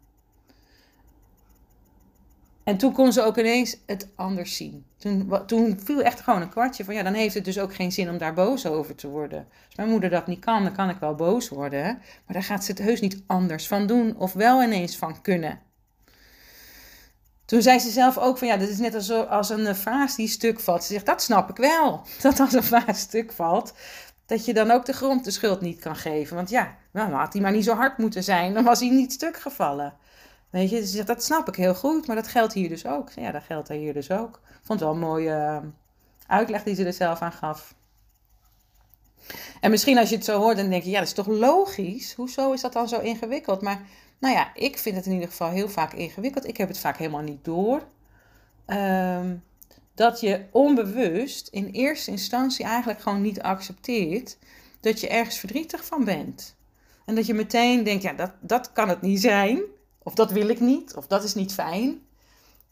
En 2.64 2.78
toen 2.78 2.94
kon 2.94 3.14
ze 3.14 3.22
ook 3.22 3.38
ineens 3.38 3.78
het 3.86 4.08
anders 4.16 4.56
zien. 4.56 4.86
Toen, 4.98 5.32
toen 5.46 5.80
viel 5.84 6.02
echt 6.02 6.20
gewoon 6.20 6.42
een 6.42 6.50
kwartje 6.50 6.84
van 6.84 6.96
ja, 6.96 7.04
dan 7.04 7.14
heeft 7.14 7.34
het 7.34 7.46
dus 7.46 7.60
ook 7.60 7.76
geen 7.76 7.92
zin 7.92 8.10
om 8.10 8.18
daar 8.18 8.34
boos 8.34 8.66
over 8.66 8.96
te 8.96 9.08
worden. 9.08 9.48
Als 9.66 9.76
mijn 9.76 9.90
moeder 9.90 10.10
dat 10.10 10.28
niet 10.28 10.40
kan, 10.40 10.64
dan 10.64 10.74
kan 10.74 10.90
ik 10.90 10.98
wel 10.98 11.16
boos 11.16 11.50
worden. 11.50 11.84
Maar 12.26 12.34
daar 12.34 12.44
gaat 12.44 12.64
ze 12.64 12.72
het 12.72 12.82
heus 12.82 13.02
niet 13.02 13.24
anders 13.28 13.68
van 13.68 13.88
doen 13.88 14.18
of 14.18 14.34
wel 14.34 14.64
ineens 14.64 14.98
van 14.98 15.22
kunnen. 15.22 15.60
Toen 17.52 17.62
zei 17.62 17.80
ze 17.80 17.90
zelf 17.90 18.18
ook 18.18 18.38
van 18.38 18.48
ja, 18.48 18.58
dit 18.58 18.70
is 18.70 18.78
net 18.78 18.96
als, 18.96 19.12
als 19.12 19.50
een 19.50 19.68
eh, 19.68 19.76
vaas 19.76 20.16
die 20.16 20.28
stuk 20.28 20.60
valt. 20.60 20.84
Ze 20.84 20.94
zegt, 20.94 21.06
dat 21.06 21.22
snap 21.22 21.50
ik 21.50 21.56
wel. 21.56 22.02
Dat 22.22 22.40
als 22.40 22.54
een 22.54 22.64
vaas 22.64 23.00
stuk 23.00 23.32
valt, 23.32 23.74
dat 24.26 24.46
je 24.46 24.54
dan 24.54 24.72
ook 24.72 24.86
de 24.86 24.94
grond 24.94 25.24
de 25.24 25.32
schuld 25.32 25.62
niet 25.62 25.80
kan 25.80 25.96
geven. 25.96 26.36
Want 26.36 26.50
ja, 26.50 26.76
nou, 26.92 27.12
had 27.12 27.34
hij 27.34 27.42
maar 27.42 27.52
niet 27.52 27.64
zo 27.64 27.76
hard 27.76 27.98
moeten 27.98 28.24
zijn, 28.24 28.54
dan 28.54 28.64
was 28.64 28.80
hij 28.80 28.90
niet 28.90 29.14
stuk 29.14 29.38
gevallen. 29.38 29.94
Weet 30.50 30.70
je, 30.70 30.78
ze 30.78 30.86
zegt, 30.86 31.08
dat 31.08 31.24
snap 31.24 31.48
ik 31.48 31.56
heel 31.56 31.76
goed, 31.76 32.08
maar 32.08 32.16
dat 32.16 32.28
geldt 32.28 32.54
hier 32.54 32.70
dus 32.70 32.86
ook. 32.86 33.10
Ja, 33.10 33.32
dat 33.32 33.44
geldt 33.44 33.68
hier 33.68 33.94
dus 33.94 34.12
ook. 34.12 34.40
Vond 34.62 34.80
wel 34.80 34.92
een 34.92 35.00
mooie 35.00 35.30
uh, 35.30 35.58
uitleg 36.28 36.64
die 36.64 36.76
ze 36.76 36.86
er 36.86 36.94
zelf 36.94 37.22
aan 37.22 37.32
gaf. 37.32 37.76
En 39.62 39.72
misschien 39.72 39.98
als 39.98 40.10
je 40.10 40.16
het 40.16 40.26
zo 40.26 40.40
hoort, 40.40 40.58
dan 40.58 40.70
denk 40.70 40.84
je, 40.84 40.90
ja, 40.90 41.00
dat 41.00 41.08
is 41.08 41.14
toch 41.14 41.28
logisch? 41.28 42.14
Hoezo 42.14 42.52
is 42.52 42.62
dat 42.62 42.74
dan 42.74 42.88
zo 42.88 43.00
ingewikkeld? 43.00 43.62
Maar 43.62 43.82
nou 44.22 44.36
ja, 44.36 44.52
ik 44.54 44.78
vind 44.78 44.96
het 44.96 45.06
in 45.06 45.12
ieder 45.12 45.28
geval 45.28 45.50
heel 45.50 45.70
vaak 45.70 45.94
ingewikkeld. 45.94 46.48
Ik 46.48 46.58
heb 46.58 46.68
het 46.68 46.80
vaak 46.80 46.98
helemaal 46.98 47.22
niet 47.22 47.46
door. 47.46 47.84
Um, 48.68 49.44
dat 49.96 50.20
je 50.20 50.46
onbewust 50.52 51.48
in 51.48 51.66
eerste 51.66 52.12
instantie 52.12 52.66
eigenlijk 52.66 53.02
gewoon 53.02 53.22
niet 53.22 53.42
accepteert 53.42 54.38
dat 54.80 55.00
je 55.00 55.08
ergens 55.08 55.38
verdrietig 55.38 55.86
van 55.86 56.04
bent. 56.04 56.56
En 57.06 57.16
dat 57.16 57.26
je 57.26 57.34
meteen 57.34 57.84
denkt, 57.84 58.04
ja, 58.04 58.14
dat, 58.14 58.32
dat 58.40 58.72
kan 58.72 58.90
het 58.90 59.02
niet 59.02 59.22
zijn. 59.22 59.62
Of 60.04 60.14
dat 60.14 60.32
wil 60.32 60.50
ik 60.50 60.60
niet. 60.60 60.96
Of 60.96 61.08
dat 61.08 61.24
is 61.24 61.34
niet 61.34 61.54
fijn. 61.54 62.02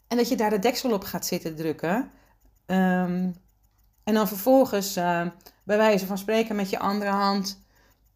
En 0.08 0.16
dat 0.16 0.28
je 0.28 0.36
daar 0.36 0.50
de 0.50 0.58
deksel 0.58 0.92
op 0.92 1.04
gaat 1.04 1.26
zitten 1.26 1.56
drukken. 1.56 2.10
Um, 2.66 3.34
en 4.04 4.14
dan 4.14 4.28
vervolgens, 4.28 4.96
uh, 4.96 5.26
bij 5.64 5.76
wijze 5.76 6.06
van 6.06 6.18
spreken, 6.18 6.56
met 6.56 6.70
je 6.70 6.78
andere 6.78 7.10
hand, 7.10 7.62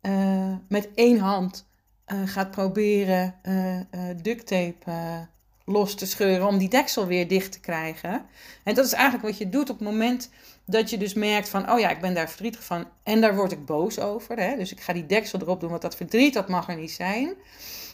uh, 0.03 0.57
met 0.69 0.89
één 0.95 1.19
hand 1.19 1.67
uh, 2.07 2.19
gaat 2.25 2.51
proberen 2.51 3.35
uh, 3.43 3.81
duct 4.23 4.47
tape 4.47 5.27
los 5.65 5.95
te 5.95 6.07
scheuren 6.07 6.47
om 6.47 6.59
die 6.59 6.69
deksel 6.69 7.07
weer 7.07 7.29
dicht 7.29 7.53
te 7.53 7.61
krijgen. 7.61 8.27
En 8.63 8.75
dat 8.75 8.85
is 8.85 8.93
eigenlijk 8.93 9.25
wat 9.25 9.39
je 9.39 9.49
doet 9.49 9.71
op 9.71 9.79
het 9.79 9.89
moment 9.89 10.31
dat 10.65 10.91
je 10.91 10.99
dus 10.99 11.15
merkt 11.15 11.49
van, 11.49 11.71
oh 11.71 11.79
ja, 11.79 11.89
ik 11.91 12.01
ben 12.01 12.15
daar 12.15 12.29
verdrietig 12.29 12.65
van 12.65 12.87
en 13.03 13.21
daar 13.21 13.37
word 13.37 13.53
ik 13.53 13.65
boos 13.65 13.99
over. 13.99 14.37
Hè? 14.37 14.57
Dus 14.57 14.73
ik 14.73 14.81
ga 14.81 14.93
die 14.93 15.07
deksel 15.07 15.41
erop 15.41 15.61
doen, 15.61 15.71
want 15.71 15.83
dat 15.83 15.97
verdriet, 15.97 16.35
dat 16.35 16.49
mag 16.49 16.69
er 16.69 16.77
niet 16.77 16.93
zijn. 16.93 17.35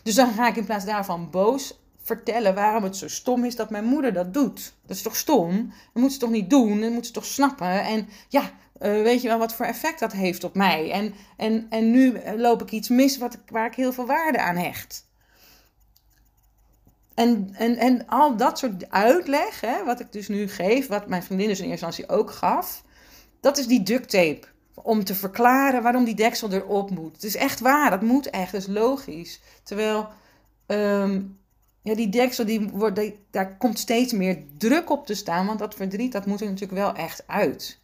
Dus 0.02 0.14
dan 0.14 0.32
ga 0.32 0.48
ik 0.48 0.56
in 0.56 0.64
plaats 0.64 0.84
daarvan 0.84 1.30
boos 1.30 1.78
vertellen 2.02 2.54
waarom 2.54 2.82
het 2.82 2.96
zo 2.96 3.08
stom 3.08 3.44
is 3.44 3.56
dat 3.56 3.70
mijn 3.70 3.84
moeder 3.84 4.12
dat 4.12 4.34
doet. 4.34 4.74
Dat 4.86 4.96
is 4.96 5.02
toch 5.02 5.16
stom? 5.16 5.72
Dat 5.92 6.02
moet 6.02 6.12
ze 6.12 6.18
toch 6.18 6.30
niet 6.30 6.50
doen? 6.50 6.80
Dat 6.80 6.90
moet 6.90 7.06
ze 7.06 7.12
toch 7.12 7.24
snappen? 7.24 7.82
En 7.82 8.08
ja, 8.28 8.50
uh, 8.80 9.02
weet 9.02 9.22
je 9.22 9.28
wel 9.28 9.38
wat 9.38 9.54
voor 9.54 9.66
effect 9.66 10.00
dat 10.00 10.12
heeft 10.12 10.44
op 10.44 10.54
mij? 10.54 10.90
En, 10.90 11.14
en, 11.36 11.66
en 11.70 11.90
nu 11.90 12.20
loop 12.36 12.62
ik 12.62 12.70
iets 12.70 12.88
mis 12.88 13.18
wat, 13.18 13.38
waar 13.46 13.66
ik 13.66 13.74
heel 13.74 13.92
veel 13.92 14.06
waarde 14.06 14.40
aan 14.40 14.56
hecht. 14.56 15.08
En, 17.14 17.50
en, 17.54 17.76
en 17.76 18.06
al 18.06 18.36
dat 18.36 18.58
soort 18.58 18.90
uitleg, 18.90 19.60
hè, 19.60 19.84
wat 19.84 20.00
ik 20.00 20.12
dus 20.12 20.28
nu 20.28 20.48
geef, 20.48 20.86
wat 20.86 21.08
mijn 21.08 21.22
vriendin 21.22 21.48
dus 21.48 21.60
in 21.60 21.70
eerste 21.70 21.86
instantie 21.86 22.16
ook 22.16 22.30
gaf, 22.30 22.84
dat 23.40 23.58
is 23.58 23.66
die 23.66 23.82
duct 23.82 24.10
tape. 24.10 24.46
Om 24.74 25.04
te 25.04 25.14
verklaren 25.14 25.82
waarom 25.82 26.04
die 26.04 26.14
deksel 26.14 26.52
erop 26.52 26.90
moet. 26.90 27.14
Het 27.14 27.24
is 27.24 27.36
echt 27.36 27.60
waar, 27.60 27.90
dat 27.90 28.02
moet 28.02 28.30
echt, 28.30 28.52
dat 28.52 28.60
is 28.60 28.66
logisch. 28.66 29.40
Terwijl 29.62 30.08
um, 30.66 31.38
ja, 31.82 31.94
die 31.94 32.08
deksel, 32.08 32.44
die 32.44 32.68
wordt, 32.68 33.00
daar 33.30 33.56
komt 33.56 33.78
steeds 33.78 34.12
meer 34.12 34.42
druk 34.58 34.90
op 34.90 35.06
te 35.06 35.14
staan, 35.14 35.46
want 35.46 35.58
dat 35.58 35.74
verdriet, 35.74 36.12
dat 36.12 36.26
moet 36.26 36.40
er 36.40 36.46
natuurlijk 36.46 36.78
wel 36.78 36.94
echt 36.94 37.22
uit. 37.26 37.79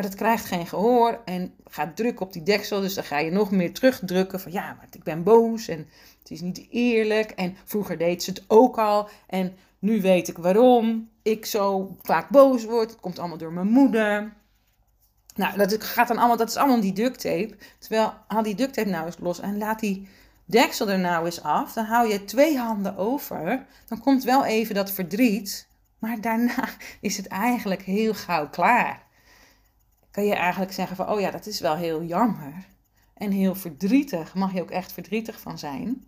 Maar 0.00 0.08
dat 0.08 0.18
krijgt 0.18 0.44
geen 0.44 0.66
gehoor 0.66 1.20
en 1.24 1.54
gaat 1.64 1.96
druk 1.96 2.20
op 2.20 2.32
die 2.32 2.42
deksel. 2.42 2.80
Dus 2.80 2.94
dan 2.94 3.04
ga 3.04 3.18
je 3.18 3.30
nog 3.30 3.50
meer 3.50 3.72
terugdrukken 3.72 4.40
van 4.40 4.52
ja, 4.52 4.74
maar 4.74 4.86
ik 4.90 5.02
ben 5.02 5.22
boos 5.22 5.68
en 5.68 5.88
het 6.18 6.30
is 6.30 6.40
niet 6.40 6.66
eerlijk. 6.70 7.30
En 7.30 7.56
vroeger 7.64 7.98
deed 7.98 8.22
ze 8.22 8.30
het 8.30 8.44
ook 8.46 8.78
al 8.78 9.08
en 9.26 9.56
nu 9.78 10.00
weet 10.00 10.28
ik 10.28 10.38
waarom 10.38 11.10
ik 11.22 11.46
zo 11.46 11.96
vaak 12.02 12.28
boos 12.28 12.64
word. 12.64 12.90
Het 12.90 13.00
komt 13.00 13.18
allemaal 13.18 13.38
door 13.38 13.52
mijn 13.52 13.66
moeder. 13.66 14.32
Nou, 15.34 15.56
dat, 15.56 15.84
gaat 15.84 16.08
dan 16.08 16.18
allemaal, 16.18 16.36
dat 16.36 16.48
is 16.48 16.56
allemaal 16.56 16.80
die 16.80 16.92
duct 16.92 17.20
tape. 17.20 17.56
Terwijl, 17.78 18.12
haal 18.28 18.42
die 18.42 18.54
duct 18.54 18.74
tape 18.74 18.88
nou 18.88 19.06
eens 19.06 19.18
los 19.18 19.40
en 19.40 19.58
laat 19.58 19.80
die 19.80 20.08
deksel 20.44 20.88
er 20.88 20.98
nou 20.98 21.24
eens 21.24 21.42
af. 21.42 21.72
Dan 21.72 21.84
hou 21.84 22.08
je 22.08 22.24
twee 22.24 22.58
handen 22.58 22.96
over. 22.96 23.66
Dan 23.88 24.00
komt 24.00 24.24
wel 24.24 24.44
even 24.44 24.74
dat 24.74 24.90
verdriet. 24.90 25.68
Maar 25.98 26.20
daarna 26.20 26.68
is 27.00 27.16
het 27.16 27.26
eigenlijk 27.26 27.82
heel 27.82 28.14
gauw 28.14 28.48
klaar. 28.48 29.08
Kan 30.10 30.24
je 30.24 30.34
eigenlijk 30.34 30.72
zeggen 30.72 30.96
van, 30.96 31.08
oh 31.08 31.20
ja, 31.20 31.30
dat 31.30 31.46
is 31.46 31.60
wel 31.60 31.76
heel 31.76 32.02
jammer. 32.02 32.68
En 33.14 33.30
heel 33.30 33.54
verdrietig. 33.54 34.34
Mag 34.34 34.52
je 34.52 34.62
ook 34.62 34.70
echt 34.70 34.92
verdrietig 34.92 35.40
van 35.40 35.58
zijn. 35.58 36.04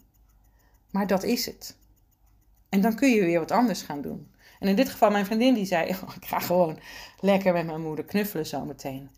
Maar 0.90 1.06
dat 1.06 1.22
is 1.22 1.46
het. 1.46 1.76
En 2.68 2.80
dan 2.80 2.94
kun 2.94 3.10
je 3.10 3.24
weer 3.24 3.38
wat 3.38 3.50
anders 3.50 3.82
gaan 3.82 4.00
doen. 4.00 4.30
En 4.58 4.68
in 4.68 4.76
dit 4.76 4.88
geval 4.88 5.10
mijn 5.10 5.26
vriendin 5.26 5.54
die 5.54 5.64
zei, 5.64 5.90
oh, 6.04 6.16
ik 6.16 6.26
ga 6.26 6.38
gewoon 6.38 6.78
lekker 7.20 7.52
met 7.52 7.66
mijn 7.66 7.80
moeder 7.80 8.04
knuffelen 8.04 8.46
zometeen. 8.46 9.10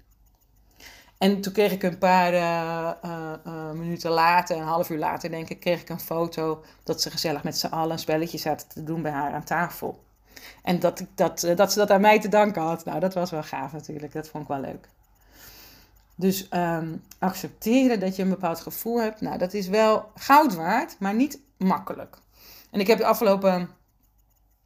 En 1.18 1.40
toen 1.40 1.52
kreeg 1.52 1.72
ik 1.72 1.82
een 1.82 1.98
paar 1.98 2.32
uh, 2.32 2.92
uh, 3.46 3.70
minuten 3.70 4.10
later, 4.10 4.56
een 4.56 4.62
half 4.62 4.90
uur 4.90 4.98
later 4.98 5.30
denk 5.30 5.48
ik, 5.48 5.60
kreeg 5.60 5.80
ik 5.80 5.88
een 5.88 6.00
foto 6.00 6.64
dat 6.82 7.02
ze 7.02 7.10
gezellig 7.10 7.42
met 7.42 7.58
z'n 7.58 7.66
allen 7.66 7.92
een 7.92 7.98
spelletje 7.98 8.38
zaten 8.38 8.68
te 8.68 8.82
doen 8.82 9.02
bij 9.02 9.12
haar 9.12 9.32
aan 9.32 9.44
tafel. 9.44 10.03
En 10.62 10.80
dat, 10.80 11.00
ik 11.00 11.08
dat, 11.14 11.52
dat 11.56 11.72
ze 11.72 11.78
dat 11.78 11.90
aan 11.90 12.00
mij 12.00 12.20
te 12.20 12.28
danken 12.28 12.62
had. 12.62 12.84
Nou, 12.84 13.00
dat 13.00 13.14
was 13.14 13.30
wel 13.30 13.42
gaaf 13.42 13.72
natuurlijk. 13.72 14.12
Dat 14.12 14.28
vond 14.28 14.42
ik 14.42 14.48
wel 14.48 14.60
leuk. 14.60 14.88
Dus 16.14 16.48
um, 16.50 17.02
accepteren 17.18 18.00
dat 18.00 18.16
je 18.16 18.22
een 18.22 18.28
bepaald 18.28 18.60
gevoel 18.60 19.00
hebt, 19.00 19.20
nou, 19.20 19.38
dat 19.38 19.54
is 19.54 19.68
wel 19.68 20.10
goud 20.14 20.54
waard, 20.54 20.96
maar 20.98 21.14
niet 21.14 21.38
makkelijk. 21.56 22.16
En 22.70 22.80
ik 22.80 22.86
heb 22.86 22.98
de 22.98 23.04
afgelopen 23.04 23.70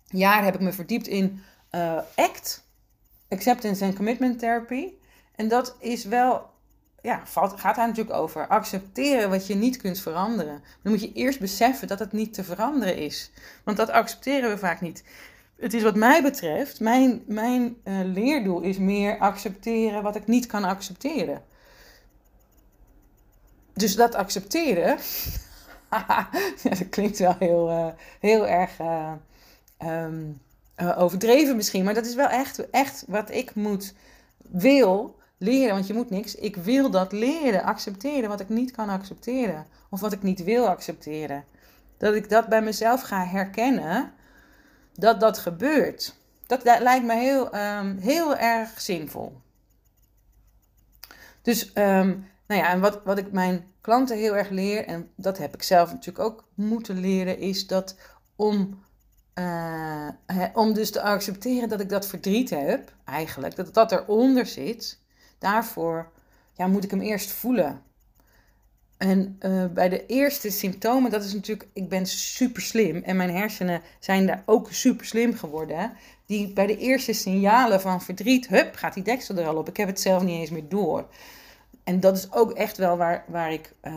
jaar 0.04 0.44
heb 0.44 0.54
ik 0.54 0.60
me 0.60 0.72
verdiept 0.72 1.06
in 1.06 1.42
uh, 1.70 2.00
ACT, 2.14 2.64
Acceptance 3.28 3.84
and 3.84 3.94
Commitment 3.94 4.38
Therapy. 4.38 4.92
En 5.34 5.48
dat 5.48 5.76
is 5.78 6.04
wel, 6.04 6.50
ja, 7.02 7.22
valt, 7.24 7.60
gaat 7.60 7.76
daar 7.76 7.86
natuurlijk 7.86 8.16
over. 8.16 8.46
Accepteren 8.46 9.30
wat 9.30 9.46
je 9.46 9.54
niet 9.54 9.76
kunt 9.76 10.00
veranderen. 10.00 10.62
Dan 10.82 10.92
moet 10.92 11.00
je 11.00 11.12
eerst 11.12 11.40
beseffen 11.40 11.88
dat 11.88 11.98
het 11.98 12.12
niet 12.12 12.34
te 12.34 12.44
veranderen 12.44 12.96
is. 12.96 13.30
Want 13.64 13.76
dat 13.76 13.90
accepteren 13.90 14.50
we 14.50 14.58
vaak 14.58 14.80
niet. 14.80 15.04
Het 15.58 15.74
is 15.74 15.82
wat 15.82 15.94
mij 15.94 16.22
betreft, 16.22 16.80
mijn, 16.80 17.22
mijn 17.26 17.76
uh, 17.84 18.00
leerdoel 18.04 18.60
is 18.60 18.78
meer 18.78 19.18
accepteren 19.18 20.02
wat 20.02 20.16
ik 20.16 20.26
niet 20.26 20.46
kan 20.46 20.64
accepteren. 20.64 21.42
Dus 23.72 23.96
dat 23.96 24.14
accepteren, 24.14 24.98
ja, 25.90 26.28
dat 26.62 26.88
klinkt 26.88 27.18
wel 27.18 27.36
heel, 27.38 27.70
uh, 27.70 27.86
heel 28.20 28.46
erg 28.46 28.78
uh, 28.80 29.12
um, 29.84 30.40
overdreven 30.96 31.56
misschien, 31.56 31.84
maar 31.84 31.94
dat 31.94 32.06
is 32.06 32.14
wel 32.14 32.28
echt, 32.28 32.70
echt 32.70 33.04
wat 33.06 33.30
ik 33.30 33.54
moet, 33.54 33.94
wil 34.50 35.18
leren, 35.38 35.74
want 35.74 35.86
je 35.86 35.94
moet 35.94 36.10
niks. 36.10 36.34
Ik 36.34 36.56
wil 36.56 36.90
dat 36.90 37.12
leren, 37.12 37.62
accepteren 37.62 38.28
wat 38.28 38.40
ik 38.40 38.48
niet 38.48 38.70
kan 38.70 38.88
accepteren. 38.88 39.66
Of 39.90 40.00
wat 40.00 40.12
ik 40.12 40.22
niet 40.22 40.44
wil 40.44 40.68
accepteren. 40.68 41.44
Dat 41.96 42.14
ik 42.14 42.28
dat 42.28 42.46
bij 42.46 42.62
mezelf 42.62 43.02
ga 43.02 43.24
herkennen, 43.24 44.12
dat 44.98 45.20
dat 45.20 45.38
gebeurt. 45.38 46.14
Dat, 46.46 46.62
lijkt 46.62 47.04
me 47.04 47.14
heel, 47.14 47.54
um, 47.56 47.98
heel 47.98 48.36
erg 48.36 48.80
zinvol. 48.80 49.40
Dus, 51.42 51.68
um, 51.74 52.26
nou 52.46 52.60
ja, 52.60 52.68
en 52.70 52.80
wat, 52.80 53.00
wat 53.04 53.18
ik 53.18 53.32
mijn 53.32 53.72
klanten 53.80 54.16
heel 54.16 54.36
erg 54.36 54.48
leer, 54.48 54.84
en 54.84 55.10
dat 55.14 55.38
heb 55.38 55.54
ik 55.54 55.62
zelf 55.62 55.92
natuurlijk 55.92 56.24
ook 56.24 56.44
moeten 56.54 57.00
leren, 57.00 57.38
is 57.38 57.66
dat 57.66 57.96
om 58.36 58.86
uh, 59.34 60.08
om 60.54 60.72
dus 60.72 60.90
te 60.90 61.02
accepteren 61.02 61.68
dat 61.68 61.80
ik 61.80 61.88
dat 61.88 62.06
verdriet 62.06 62.50
heb, 62.50 62.92
eigenlijk, 63.04 63.56
dat 63.56 63.74
dat 63.74 63.92
eronder 63.92 64.46
zit, 64.46 64.98
daarvoor 65.38 66.10
ja, 66.52 66.66
moet 66.66 66.84
ik 66.84 66.90
hem 66.90 67.00
eerst 67.00 67.30
voelen. 67.30 67.82
En 68.98 69.38
uh, 69.40 69.64
bij 69.66 69.88
de 69.88 70.06
eerste 70.06 70.50
symptomen, 70.50 71.10
dat 71.10 71.24
is 71.24 71.34
natuurlijk, 71.34 71.68
ik 71.72 71.88
ben 71.88 72.06
super 72.06 72.62
slim 72.62 73.02
en 73.02 73.16
mijn 73.16 73.30
hersenen 73.30 73.80
zijn 73.98 74.26
daar 74.26 74.42
ook 74.46 74.72
super 74.72 75.06
slim 75.06 75.34
geworden. 75.34 75.92
Die 76.26 76.52
bij 76.52 76.66
de 76.66 76.76
eerste 76.76 77.12
signalen 77.12 77.80
van 77.80 78.02
verdriet, 78.02 78.48
hup, 78.48 78.74
gaat 78.74 78.94
die 78.94 79.02
deksel 79.02 79.36
er 79.36 79.46
al 79.46 79.56
op. 79.56 79.68
Ik 79.68 79.76
heb 79.76 79.88
het 79.88 80.00
zelf 80.00 80.22
niet 80.22 80.40
eens 80.40 80.50
meer 80.50 80.68
door. 80.68 81.06
En 81.84 82.00
dat 82.00 82.16
is 82.16 82.32
ook 82.32 82.52
echt 82.52 82.76
wel 82.76 82.96
waar, 82.96 83.24
waar 83.26 83.52
ik 83.52 83.72
uh, 83.82 83.92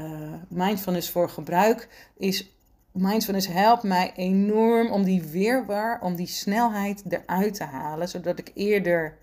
mindfulness 0.47 1.09
voor 1.09 1.29
gebruik, 1.29 1.87
is 2.17 2.55
mindfulness 2.91 3.47
helpt 3.47 3.83
mij 3.83 4.11
enorm 4.15 4.91
om 4.91 5.03
die 5.03 5.23
weerbaar, 5.23 6.01
om 6.01 6.15
die 6.15 6.27
snelheid 6.27 7.03
eruit 7.09 7.53
te 7.53 7.63
halen, 7.63 8.09
zodat 8.09 8.39
ik 8.39 8.51
eerder 8.53 9.17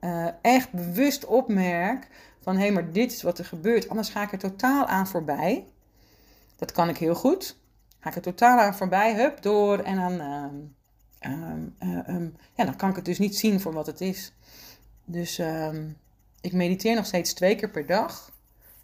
uh, 0.00 0.26
echt 0.42 0.72
bewust 0.72 1.24
opmerk 1.24 2.08
van 2.42 2.54
hé, 2.54 2.62
hey, 2.62 2.72
maar 2.72 2.92
dit 2.92 3.12
is 3.12 3.22
wat 3.22 3.38
er 3.38 3.44
gebeurt, 3.44 3.88
anders 3.88 4.08
ga 4.08 4.22
ik 4.22 4.32
er 4.32 4.38
totaal 4.38 4.86
aan 4.86 5.06
voorbij. 5.06 5.66
Dat 6.56 6.72
kan 6.72 6.88
ik 6.88 6.96
heel 6.96 7.14
goed. 7.14 7.56
Ga 7.98 8.08
ik 8.08 8.16
er 8.16 8.22
totaal 8.22 8.58
aan 8.58 8.74
voorbij, 8.74 9.14
hup, 9.14 9.42
door 9.42 9.78
en 9.78 9.96
dan, 9.96 10.12
uh, 11.22 11.32
uh, 11.88 12.28
ja, 12.54 12.64
dan 12.64 12.76
kan 12.76 12.90
ik 12.90 12.96
het 12.96 13.04
dus 13.04 13.18
niet 13.18 13.38
zien 13.38 13.60
voor 13.60 13.72
wat 13.72 13.86
het 13.86 14.00
is. 14.00 14.32
Dus 15.04 15.38
ehm, 15.38 15.88
ik 16.40 16.52
mediteer 16.52 16.94
nog 16.94 17.06
steeds 17.06 17.32
twee 17.32 17.56
keer 17.56 17.70
per 17.70 17.86
dag 17.86 18.32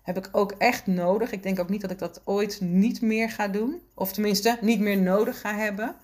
heb 0.02 0.16
ik 0.16 0.28
ook 0.32 0.52
echt 0.52 0.86
nodig. 0.86 1.32
Ik 1.32 1.42
denk 1.42 1.58
ook 1.58 1.68
niet 1.68 1.80
dat 1.80 1.90
ik 1.90 1.98
dat 1.98 2.20
ooit 2.24 2.60
niet 2.60 3.00
meer 3.00 3.30
ga 3.30 3.48
doen. 3.48 3.82
Of 3.94 4.12
tenminste, 4.12 4.58
niet 4.60 4.80
meer 4.80 4.98
nodig 4.98 5.40
ga 5.40 5.54
hebben. 5.54 5.96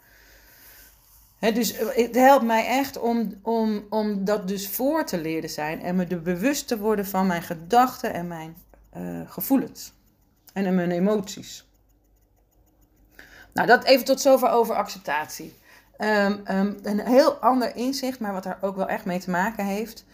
Dus 1.53 1.75
het 1.79 2.15
helpt 2.15 2.45
mij 2.45 2.67
echt 2.67 2.99
om, 2.99 3.35
om, 3.43 3.87
om 3.91 4.25
dat 4.25 4.49
dus 4.49 4.69
voor 4.69 5.05
te 5.05 5.21
leren 5.21 5.51
zijn. 5.51 5.83
En 5.83 5.97
me 5.97 6.05
er 6.07 6.23
bewust 6.23 6.69
te 6.69 6.79
worden 6.79 7.07
van 7.07 7.27
mijn 7.27 7.43
gedachten 7.43 8.13
en 8.13 8.29
mijn 8.29 8.57
uh, 8.97 9.21
gevoelens. 9.27 9.93
En 10.53 10.75
mijn 10.75 10.91
emoties. 10.91 11.67
Nou, 13.53 13.67
dat 13.67 13.85
even 13.85 14.05
tot 14.05 14.21
zover 14.21 14.49
over 14.49 14.75
acceptatie. 14.75 15.55
Um, 15.99 16.43
um, 16.51 16.79
een 16.83 17.01
heel 17.01 17.33
ander 17.33 17.77
inzicht, 17.77 18.21
maar 18.21 18.33
wat 18.33 18.43
daar 18.43 18.59
ook 18.61 18.77
wel 18.77 18.89
echt 18.89 19.05
mee 19.05 19.19
te 19.19 19.31
maken 19.31 19.65
heeft. 19.65 20.05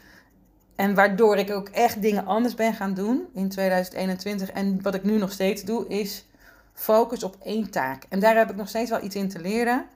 En 0.76 0.94
waardoor 0.94 1.36
ik 1.36 1.50
ook 1.50 1.68
echt 1.68 2.02
dingen 2.02 2.26
anders 2.26 2.54
ben 2.54 2.74
gaan 2.74 2.94
doen 2.94 3.28
in 3.34 3.48
2021. 3.48 4.50
En 4.50 4.82
wat 4.82 4.94
ik 4.94 5.02
nu 5.02 5.18
nog 5.18 5.32
steeds 5.32 5.62
doe, 5.62 5.88
is 5.88 6.26
focus 6.72 7.22
op 7.22 7.36
één 7.42 7.70
taak. 7.70 8.04
En 8.08 8.20
daar 8.20 8.36
heb 8.36 8.50
ik 8.50 8.56
nog 8.56 8.68
steeds 8.68 8.90
wel 8.90 9.02
iets 9.02 9.16
in 9.16 9.28
te 9.28 9.40
leren. 9.40 9.86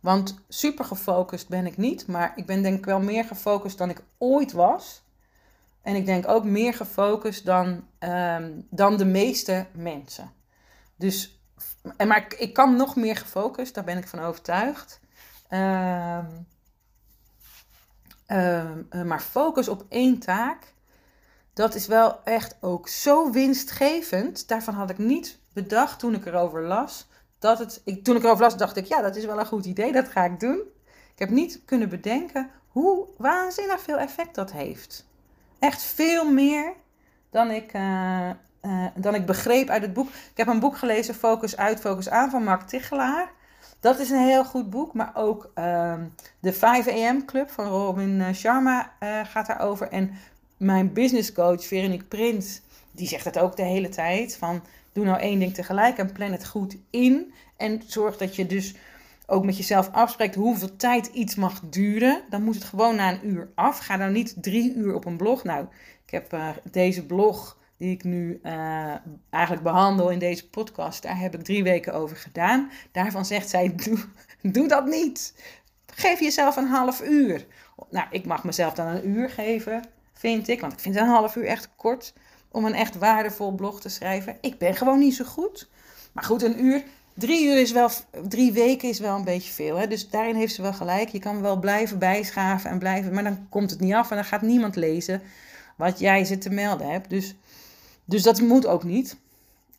Want 0.00 0.38
super 0.48 0.84
gefocust 0.84 1.48
ben 1.48 1.66
ik 1.66 1.76
niet, 1.76 2.06
maar 2.06 2.32
ik 2.36 2.46
ben 2.46 2.62
denk 2.62 2.78
ik 2.78 2.84
wel 2.84 3.00
meer 3.00 3.24
gefocust 3.24 3.78
dan 3.78 3.90
ik 3.90 4.02
ooit 4.18 4.52
was. 4.52 5.02
En 5.82 5.94
ik 5.94 6.06
denk 6.06 6.28
ook 6.28 6.44
meer 6.44 6.74
gefocust 6.74 7.44
dan, 7.44 7.86
um, 7.98 8.66
dan 8.70 8.96
de 8.96 9.04
meeste 9.04 9.66
mensen. 9.72 10.32
Dus, 10.96 11.40
en 11.96 12.08
maar 12.08 12.34
ik, 12.38 12.52
kan 12.52 12.76
nog 12.76 12.96
meer 12.96 13.16
gefocust, 13.16 13.74
daar 13.74 13.84
ben 13.84 13.98
ik 13.98 14.08
van 14.08 14.20
overtuigd. 14.20 15.00
Ehm, 15.48 16.26
eh, 18.26 19.02
maar 19.04 19.20
focus 19.20 19.68
op 19.68 19.84
één 19.88 20.18
taak, 20.18 20.74
dat 21.52 21.74
is 21.74 21.86
wel 21.86 22.24
echt 22.24 22.56
ook 22.60 22.88
zo 22.88 23.30
winstgevend. 23.30 24.48
Daarvan 24.48 24.74
had 24.74 24.90
ik 24.90 24.98
niet 24.98 25.38
bedacht 25.52 25.98
toen 25.98 26.14
ik 26.14 26.26
erover 26.26 26.62
las. 26.62 27.08
Dat 27.40 27.58
het, 27.58 27.80
ik, 27.84 28.04
toen 28.04 28.16
ik 28.16 28.22
erover 28.22 28.44
las, 28.44 28.56
dacht 28.56 28.76
ik, 28.76 28.84
ja, 28.84 29.02
dat 29.02 29.16
is 29.16 29.24
wel 29.24 29.38
een 29.38 29.46
goed 29.46 29.64
idee, 29.64 29.92
dat 29.92 30.08
ga 30.08 30.24
ik 30.24 30.40
doen. 30.40 30.58
Ik 31.12 31.18
heb 31.18 31.30
niet 31.30 31.60
kunnen 31.64 31.88
bedenken 31.88 32.50
hoe 32.68 33.06
waanzinnig 33.16 33.80
veel 33.80 33.98
effect 33.98 34.34
dat 34.34 34.52
heeft. 34.52 35.08
Echt 35.58 35.82
veel 35.82 36.30
meer 36.30 36.72
dan 37.30 37.50
ik, 37.50 37.74
uh, 37.74 38.30
uh, 38.62 38.86
dan 38.94 39.14
ik 39.14 39.26
begreep 39.26 39.68
uit 39.68 39.82
het 39.82 39.92
boek. 39.92 40.08
Ik 40.08 40.36
heb 40.36 40.46
een 40.46 40.60
boek 40.60 40.76
gelezen, 40.76 41.14
Focus 41.14 41.56
uit, 41.56 41.80
Focus 41.80 42.08
aan, 42.08 42.30
van 42.30 42.44
Mark 42.44 42.62
Tichelaar. 42.68 43.30
Dat 43.80 43.98
is 43.98 44.10
een 44.10 44.26
heel 44.26 44.44
goed 44.44 44.70
boek, 44.70 44.92
maar 44.94 45.10
ook 45.14 45.50
uh, 45.54 45.94
de 46.40 46.52
5 46.52 46.88
AM 46.88 47.24
Club 47.24 47.50
van 47.50 47.66
Robin 47.66 48.20
eh, 48.20 48.34
Sharma 48.34 48.92
gaat 49.24 49.46
daarover. 49.46 49.88
En 49.88 50.14
mijn 50.56 50.92
business 50.92 51.32
coach 51.32 51.64
Veronique 51.64 52.04
Prins, 52.04 52.60
die 52.92 53.08
zegt 53.08 53.24
het 53.24 53.38
ook 53.38 53.56
de 53.56 53.62
hele 53.62 53.88
tijd. 53.88 54.36
Van 54.36 54.62
doe 54.92 55.04
nou 55.04 55.20
één 55.20 55.38
ding 55.38 55.54
tegelijk 55.54 55.98
en 55.98 56.12
plan 56.12 56.32
het 56.32 56.46
goed 56.46 56.76
in. 56.90 57.32
En 57.56 57.82
zorg 57.86 58.16
dat 58.16 58.36
je 58.36 58.46
dus 58.46 58.74
ook 59.26 59.44
met 59.44 59.56
jezelf 59.56 59.90
afspreekt 59.92 60.34
hoeveel 60.34 60.76
tijd 60.76 61.06
iets 61.06 61.34
mag 61.34 61.60
duren. 61.60 62.22
Dan 62.30 62.42
moet 62.42 62.54
het 62.54 62.64
gewoon 62.64 62.96
na 62.96 63.12
een 63.12 63.28
uur 63.28 63.50
af. 63.54 63.78
Ga 63.78 63.96
dan 63.96 64.12
niet 64.12 64.34
drie 64.42 64.74
uur 64.74 64.94
op 64.94 65.04
een 65.04 65.16
blog. 65.16 65.44
Nou, 65.44 65.66
ik 66.04 66.10
heb 66.10 66.32
uh, 66.32 66.48
deze 66.70 67.06
blog 67.06 67.58
die 67.80 67.90
ik 67.90 68.04
nu 68.04 68.40
uh, 68.42 68.94
eigenlijk 69.30 69.62
behandel 69.62 70.10
in 70.10 70.18
deze 70.18 70.48
podcast, 70.48 71.02
daar 71.02 71.18
heb 71.18 71.34
ik 71.34 71.42
drie 71.42 71.62
weken 71.62 71.94
over 71.94 72.16
gedaan. 72.16 72.70
Daarvan 72.92 73.24
zegt 73.24 73.48
zij: 73.48 73.74
doe, 73.84 73.98
doe 74.42 74.68
dat 74.68 74.86
niet. 74.86 75.34
Geef 75.94 76.20
jezelf 76.20 76.56
een 76.56 76.66
half 76.66 77.02
uur. 77.02 77.46
Nou, 77.90 78.06
ik 78.10 78.26
mag 78.26 78.44
mezelf 78.44 78.74
dan 78.74 78.86
een 78.86 79.08
uur 79.08 79.30
geven, 79.30 79.82
vind 80.12 80.48
ik. 80.48 80.60
Want 80.60 80.72
ik 80.72 80.78
vind 80.78 80.96
een 80.96 81.06
half 81.06 81.36
uur 81.36 81.46
echt 81.46 81.68
kort 81.76 82.12
om 82.50 82.64
een 82.64 82.74
echt 82.74 82.98
waardevol 82.98 83.52
blog 83.52 83.80
te 83.80 83.88
schrijven. 83.88 84.36
Ik 84.40 84.58
ben 84.58 84.74
gewoon 84.74 84.98
niet 84.98 85.14
zo 85.14 85.24
goed. 85.24 85.68
Maar 86.12 86.24
goed, 86.24 86.42
een 86.42 86.64
uur. 86.64 86.82
Drie 87.14 87.46
uur 87.46 87.60
is 87.60 87.72
wel, 87.72 87.90
drie 88.28 88.52
weken 88.52 88.88
is 88.88 88.98
wel 88.98 89.16
een 89.16 89.24
beetje 89.24 89.52
veel. 89.52 89.76
Hè? 89.76 89.86
Dus 89.86 90.10
daarin 90.10 90.34
heeft 90.34 90.54
ze 90.54 90.62
wel 90.62 90.72
gelijk. 90.72 91.08
Je 91.08 91.18
kan 91.18 91.42
wel 91.42 91.58
blijven 91.58 91.98
bijschaven 91.98 92.70
en 92.70 92.78
blijven, 92.78 93.14
maar 93.14 93.24
dan 93.24 93.46
komt 93.48 93.70
het 93.70 93.80
niet 93.80 93.94
af 93.94 94.10
en 94.10 94.16
dan 94.16 94.24
gaat 94.24 94.42
niemand 94.42 94.76
lezen 94.76 95.22
wat 95.76 95.98
jij 95.98 96.24
ze 96.24 96.38
te 96.38 96.50
melden 96.50 96.90
hebt. 96.90 97.10
Dus, 97.10 97.34
dus 98.04 98.22
dat 98.22 98.40
moet 98.40 98.66
ook 98.66 98.84
niet. 98.84 99.16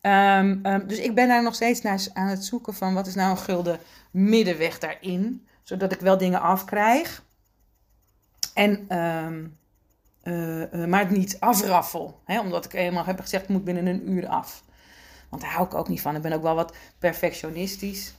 Ehm, 0.00 0.58
ehm, 0.62 0.86
dus 0.86 0.98
ik 0.98 1.14
ben 1.14 1.28
daar 1.28 1.42
nog 1.42 1.54
steeds 1.54 1.82
naar 1.82 2.06
aan 2.12 2.28
het 2.28 2.44
zoeken 2.44 2.74
van 2.74 2.94
wat 2.94 3.06
is 3.06 3.14
nou 3.14 3.30
een 3.30 3.36
gulden 3.36 3.78
middenweg 4.10 4.78
daarin. 4.78 5.46
Zodat 5.62 5.92
ik 5.92 6.00
wel 6.00 6.18
dingen 6.18 6.40
afkrijg. 6.40 7.24
En, 8.54 8.84
ehm, 8.88 9.44
eh, 10.22 10.82
eh, 10.82 10.88
maar 10.88 11.00
het 11.00 11.10
niet 11.10 11.36
afraffel. 11.40 12.20
Hè? 12.24 12.40
Omdat 12.40 12.64
ik 12.64 12.72
eenmaal 12.72 13.04
heb 13.04 13.20
gezegd, 13.20 13.42
het 13.42 13.52
moet 13.52 13.64
binnen 13.64 13.86
een 13.86 14.10
uur 14.10 14.26
af. 14.26 14.62
Want 15.28 15.42
daar 15.42 15.52
hou 15.52 15.66
ik 15.66 15.74
ook 15.74 15.88
niet 15.88 16.00
van. 16.00 16.16
Ik 16.16 16.22
ben 16.22 16.32
ook 16.32 16.42
wel 16.42 16.54
wat 16.54 16.74
perfectionistisch. 16.98 18.14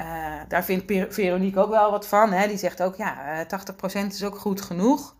Uh, 0.00 0.40
daar 0.48 0.64
vindt 0.64 1.14
Veronique 1.14 1.60
ook 1.60 1.70
wel 1.70 1.90
wat 1.90 2.06
van. 2.06 2.32
Hè? 2.32 2.48
Die 2.48 2.58
zegt 2.58 2.82
ook, 2.82 2.96
ja, 2.96 3.44
80% 3.46 4.12
is 4.12 4.24
ook 4.24 4.38
goed 4.38 4.60
genoeg. 4.60 5.16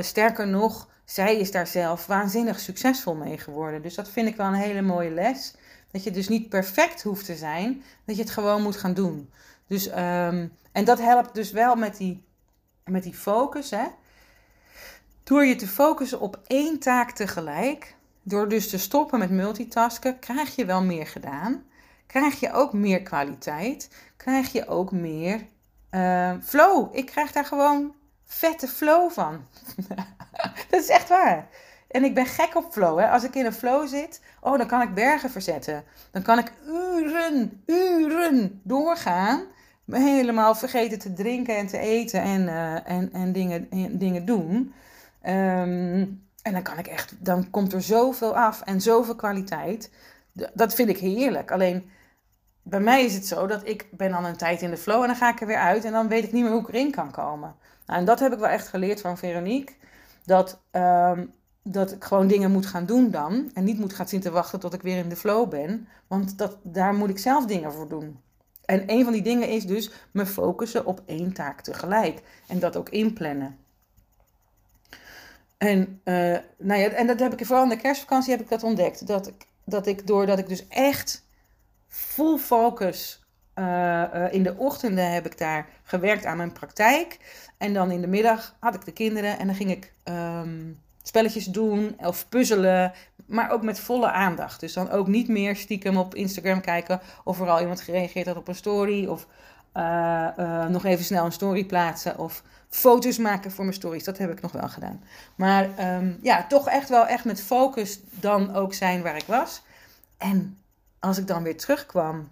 sterker 0.00 0.46
nog, 0.46 0.88
zij 1.04 1.36
is 1.36 1.50
daar 1.50 1.66
zelf 1.66 2.06
waanzinnig 2.06 2.60
succesvol 2.60 3.14
mee 3.14 3.38
geworden. 3.38 3.82
Dus 3.82 3.94
dat 3.94 4.08
vind 4.08 4.28
ik 4.28 4.36
wel 4.36 4.46
een 4.46 4.54
hele 4.54 4.82
mooie 4.82 5.10
les. 5.10 5.54
Dat 5.90 6.04
je 6.04 6.10
dus 6.10 6.28
niet 6.28 6.48
perfect 6.48 7.02
hoeft 7.02 7.24
te 7.24 7.36
zijn, 7.36 7.82
dat 8.04 8.16
je 8.16 8.22
het 8.22 8.30
gewoon 8.30 8.62
moet 8.62 8.76
gaan 8.76 8.94
doen. 8.94 9.30
Dus, 9.66 9.88
ehm, 9.88 10.48
en 10.72 10.84
dat 10.84 10.98
helpt 10.98 11.34
dus 11.34 11.50
wel 11.50 11.74
met 11.74 11.96
die, 11.96 12.24
met 12.84 13.02
die 13.02 13.14
focus. 13.14 13.70
Hè? 13.70 13.84
Door 15.24 15.44
je 15.44 15.56
te 15.56 15.66
focussen 15.66 16.20
op 16.20 16.40
één 16.46 16.78
taak 16.78 17.10
tegelijk, 17.10 17.94
door 18.22 18.48
dus 18.48 18.70
te 18.70 18.78
stoppen 18.78 19.18
met 19.18 19.30
multitasken, 19.30 20.18
krijg 20.18 20.56
je 20.56 20.64
wel 20.64 20.82
meer 20.82 21.06
gedaan. 21.06 21.64
Krijg 22.06 22.40
je 22.40 22.52
ook 22.52 22.72
meer 22.72 23.02
kwaliteit. 23.02 23.90
Krijg 24.16 24.52
je 24.52 24.68
ook 24.68 24.92
meer 24.92 25.46
uh, 25.90 26.32
flow. 26.42 26.96
Ik 26.96 27.06
krijg 27.06 27.32
daar 27.32 27.44
gewoon 27.44 27.94
vette 28.24 28.68
flow 28.68 29.10
van. 29.10 29.44
dat 30.70 30.80
is 30.80 30.88
echt 30.88 31.08
waar. 31.08 31.48
En 31.88 32.04
ik 32.04 32.14
ben 32.14 32.26
gek 32.26 32.56
op 32.56 32.72
flow. 32.72 32.98
Hè. 32.98 33.10
Als 33.10 33.24
ik 33.24 33.34
in 33.34 33.46
een 33.46 33.52
flow 33.52 33.88
zit, 33.88 34.20
oh, 34.40 34.58
dan 34.58 34.66
kan 34.66 34.80
ik 34.80 34.94
bergen 34.94 35.30
verzetten. 35.30 35.84
Dan 36.10 36.22
kan 36.22 36.38
ik 36.38 36.52
uren, 36.66 37.62
uren 37.66 38.60
doorgaan. 38.64 39.42
Helemaal 39.90 40.54
vergeten 40.54 40.98
te 40.98 41.12
drinken 41.12 41.56
en 41.56 41.66
te 41.66 41.78
eten 41.78 42.22
en, 42.22 42.42
uh, 42.42 42.88
en, 42.90 43.12
en, 43.12 43.32
dingen, 43.32 43.66
en 43.70 43.98
dingen 43.98 44.24
doen. 44.24 44.74
Um, 45.22 46.28
en 46.42 46.52
dan 46.52 46.62
kan 46.62 46.78
ik 46.78 46.86
echt, 46.86 47.14
dan 47.18 47.50
komt 47.50 47.72
er 47.72 47.82
zoveel 47.82 48.36
af 48.36 48.62
en 48.62 48.80
zoveel 48.80 49.14
kwaliteit. 49.14 49.90
Dat 50.32 50.74
vind 50.74 50.88
ik 50.88 50.98
heerlijk. 50.98 51.50
Alleen 51.50 51.90
bij 52.62 52.80
mij 52.80 53.04
is 53.04 53.14
het 53.14 53.26
zo 53.26 53.46
dat 53.46 53.68
ik 53.68 53.88
ben 53.90 54.10
dan 54.10 54.24
een 54.24 54.36
tijd 54.36 54.62
in 54.62 54.70
de 54.70 54.76
flow 54.76 55.00
en 55.00 55.06
dan 55.06 55.16
ga 55.16 55.30
ik 55.30 55.40
er 55.40 55.46
weer 55.46 55.56
uit 55.56 55.84
en 55.84 55.92
dan 55.92 56.08
weet 56.08 56.24
ik 56.24 56.32
niet 56.32 56.42
meer 56.42 56.52
hoe 56.52 56.60
ik 56.60 56.68
erin 56.68 56.90
kan 56.90 57.10
komen. 57.10 57.54
Nou, 57.86 57.98
en 58.00 58.04
dat 58.04 58.20
heb 58.20 58.32
ik 58.32 58.38
wel 58.38 58.48
echt 58.48 58.68
geleerd 58.68 59.00
van 59.00 59.18
Veronique. 59.18 59.74
Dat, 60.24 60.60
um, 60.70 61.32
dat 61.62 61.92
ik 61.92 62.04
gewoon 62.04 62.26
dingen 62.26 62.50
moet 62.50 62.66
gaan 62.66 62.86
doen 62.86 63.10
dan. 63.10 63.50
En 63.54 63.64
niet 63.64 63.78
moet 63.78 63.92
gaan 63.92 64.08
zitten 64.08 64.32
wachten 64.32 64.60
tot 64.60 64.74
ik 64.74 64.82
weer 64.82 64.96
in 64.96 65.08
de 65.08 65.16
flow 65.16 65.48
ben. 65.48 65.88
Want 66.06 66.38
dat, 66.38 66.58
daar 66.62 66.94
moet 66.94 67.10
ik 67.10 67.18
zelf 67.18 67.46
dingen 67.46 67.72
voor 67.72 67.88
doen. 67.88 68.20
En 68.64 68.82
een 68.86 69.04
van 69.04 69.12
die 69.12 69.22
dingen 69.22 69.48
is 69.48 69.66
dus 69.66 69.90
me 70.10 70.26
focussen 70.26 70.86
op 70.86 71.02
één 71.06 71.32
taak 71.32 71.60
tegelijk. 71.60 72.22
En 72.46 72.58
dat 72.58 72.76
ook 72.76 72.88
inplannen. 72.88 73.56
En, 75.60 76.00
uh, 76.04 76.36
nou 76.58 76.80
ja, 76.80 76.88
en 76.88 77.06
dat 77.06 77.20
heb 77.20 77.32
ik 77.32 77.46
vooral 77.46 77.64
in 77.64 77.68
de 77.70 77.76
kerstvakantie 77.76 78.30
heb 78.30 78.40
ik 78.40 78.48
dat 78.48 78.62
ontdekt. 78.62 79.06
Dat 79.06 79.26
ik, 79.26 79.46
dat 79.64 79.86
ik 79.86 80.06
doordat 80.06 80.38
ik 80.38 80.48
dus 80.48 80.68
echt 80.68 81.26
full 81.88 82.38
focus 82.38 83.24
uh, 83.54 83.64
uh, 84.14 84.32
in 84.32 84.42
de 84.42 84.56
ochtenden 84.56 85.12
heb 85.12 85.26
ik 85.26 85.38
daar 85.38 85.66
gewerkt 85.82 86.24
aan 86.24 86.36
mijn 86.36 86.52
praktijk. 86.52 87.18
En 87.58 87.72
dan 87.72 87.90
in 87.90 88.00
de 88.00 88.06
middag 88.06 88.56
had 88.60 88.74
ik 88.74 88.84
de 88.84 88.92
kinderen 88.92 89.38
en 89.38 89.46
dan 89.46 89.54
ging 89.56 89.70
ik 89.70 89.92
um, 90.04 90.80
spelletjes 91.02 91.44
doen 91.44 91.96
of 91.98 92.28
puzzelen, 92.28 92.92
maar 93.26 93.50
ook 93.50 93.62
met 93.62 93.80
volle 93.80 94.10
aandacht. 94.10 94.60
Dus 94.60 94.72
dan 94.72 94.90
ook 94.90 95.06
niet 95.06 95.28
meer 95.28 95.56
stiekem 95.56 95.96
op 95.96 96.14
Instagram 96.14 96.60
kijken 96.60 97.00
of 97.24 97.40
er 97.40 97.48
al 97.48 97.60
iemand 97.60 97.80
gereageerd 97.80 98.26
had 98.26 98.36
op 98.36 98.48
een 98.48 98.54
story 98.54 99.06
of 99.06 99.26
nog 100.68 100.84
even 100.84 101.04
snel 101.04 101.24
een 101.24 101.32
story 101.32 101.64
plaatsen 101.64 102.18
of 102.18 102.42
foto's 102.70 103.18
maken 103.18 103.50
voor 103.50 103.64
mijn 103.64 103.76
stories. 103.76 104.04
Dat 104.04 104.18
heb 104.18 104.30
ik 104.30 104.40
nog 104.40 104.52
wel 104.52 104.68
gedaan. 104.68 105.02
Maar 105.34 105.94
um, 105.96 106.18
ja, 106.22 106.46
toch 106.46 106.68
echt 106.68 106.88
wel 106.88 107.06
echt 107.06 107.24
met 107.24 107.42
focus 107.42 108.00
dan 108.10 108.54
ook 108.54 108.74
zijn 108.74 109.02
waar 109.02 109.16
ik 109.16 109.26
was. 109.26 109.62
En 110.16 110.58
als 110.98 111.18
ik 111.18 111.26
dan 111.26 111.42
weer 111.42 111.56
terugkwam 111.56 112.30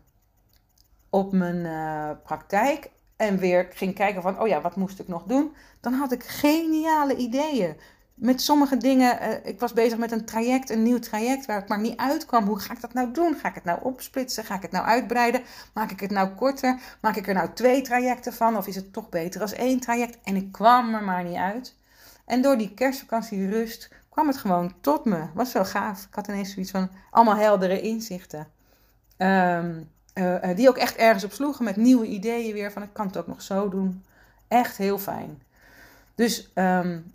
op 1.10 1.32
mijn 1.32 1.56
uh, 1.56 2.10
praktijk 2.24 2.90
en 3.16 3.38
weer 3.38 3.68
ging 3.72 3.94
kijken 3.94 4.22
van, 4.22 4.40
oh 4.40 4.48
ja, 4.48 4.60
wat 4.60 4.76
moest 4.76 4.98
ik 4.98 5.08
nog 5.08 5.22
doen? 5.22 5.54
Dan 5.80 5.92
had 5.92 6.12
ik 6.12 6.24
geniale 6.24 7.16
ideeën. 7.16 7.76
Met 8.18 8.42
sommige 8.42 8.76
dingen, 8.76 9.22
uh, 9.22 9.46
ik 9.46 9.60
was 9.60 9.72
bezig 9.72 9.98
met 9.98 10.12
een 10.12 10.24
traject, 10.24 10.70
een 10.70 10.82
nieuw 10.82 10.98
traject, 10.98 11.46
waar 11.46 11.58
ik 11.58 11.68
maar 11.68 11.80
niet 11.80 11.96
uitkwam. 11.96 12.46
Hoe 12.46 12.58
ga 12.58 12.72
ik 12.72 12.80
dat 12.80 12.92
nou 12.92 13.12
doen? 13.12 13.34
Ga 13.34 13.48
ik 13.48 13.54
het 13.54 13.64
nou 13.64 13.78
opsplitsen? 13.82 14.44
Ga 14.44 14.54
ik 14.54 14.62
het 14.62 14.70
nou 14.70 14.86
uitbreiden? 14.86 15.42
Maak 15.74 15.90
ik 15.90 16.00
het 16.00 16.10
nou 16.10 16.28
korter? 16.28 16.80
Maak 17.00 17.16
ik 17.16 17.28
er 17.28 17.34
nou 17.34 17.48
twee 17.54 17.82
trajecten 17.82 18.32
van? 18.32 18.56
Of 18.56 18.66
is 18.66 18.74
het 18.74 18.92
toch 18.92 19.08
beter 19.08 19.40
als 19.40 19.52
één 19.52 19.80
traject? 19.80 20.18
En 20.24 20.36
ik 20.36 20.52
kwam 20.52 20.94
er 20.94 21.02
maar 21.02 21.24
niet 21.24 21.36
uit. 21.36 21.76
En 22.24 22.42
door 22.42 22.58
die 22.58 22.74
kerstvakantie 22.74 23.48
rust 23.48 23.90
kwam 24.08 24.26
het 24.26 24.36
gewoon 24.36 24.74
tot 24.80 25.04
me. 25.04 25.26
Was 25.34 25.50
zo 25.50 25.64
gaaf. 25.64 26.02
Ik 26.04 26.14
had 26.14 26.28
ineens 26.28 26.52
zoiets 26.52 26.70
van 26.70 26.90
allemaal 27.10 27.36
heldere 27.36 27.80
inzichten. 27.80 28.46
Um, 29.16 29.90
uh, 30.14 30.54
die 30.54 30.68
ook 30.68 30.76
echt 30.76 30.96
ergens 30.96 31.24
op 31.24 31.32
sloegen 31.32 31.64
met 31.64 31.76
nieuwe 31.76 32.06
ideeën 32.06 32.52
weer. 32.52 32.72
Van 32.72 32.82
ik 32.82 32.92
kan 32.92 33.06
het 33.06 33.16
ook 33.16 33.26
nog 33.26 33.42
zo 33.42 33.68
doen. 33.68 34.04
Echt 34.48 34.76
heel 34.76 34.98
fijn. 34.98 35.42
Dus, 36.14 36.50
um, 36.54 37.12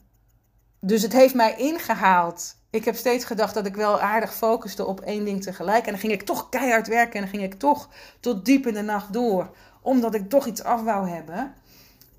dus 0.85 1.01
het 1.01 1.13
heeft 1.13 1.33
mij 1.33 1.55
ingehaald. 1.57 2.55
Ik 2.69 2.85
heb 2.85 2.95
steeds 2.95 3.25
gedacht 3.25 3.53
dat 3.53 3.65
ik 3.65 3.75
wel 3.75 3.99
aardig 3.99 4.35
focuste 4.35 4.85
op 4.85 5.01
één 5.01 5.25
ding 5.25 5.43
tegelijk. 5.43 5.85
En 5.85 5.91
dan 5.91 5.99
ging 5.99 6.13
ik 6.13 6.21
toch 6.21 6.49
keihard 6.49 6.87
werken. 6.87 7.13
En 7.13 7.21
dan 7.21 7.29
ging 7.29 7.43
ik 7.43 7.59
toch 7.59 7.89
tot 8.19 8.45
diep 8.45 8.67
in 8.67 8.73
de 8.73 8.81
nacht 8.81 9.13
door. 9.13 9.55
Omdat 9.81 10.15
ik 10.15 10.29
toch 10.29 10.47
iets 10.47 10.63
af 10.63 10.83
wou 10.83 11.09
hebben. 11.09 11.53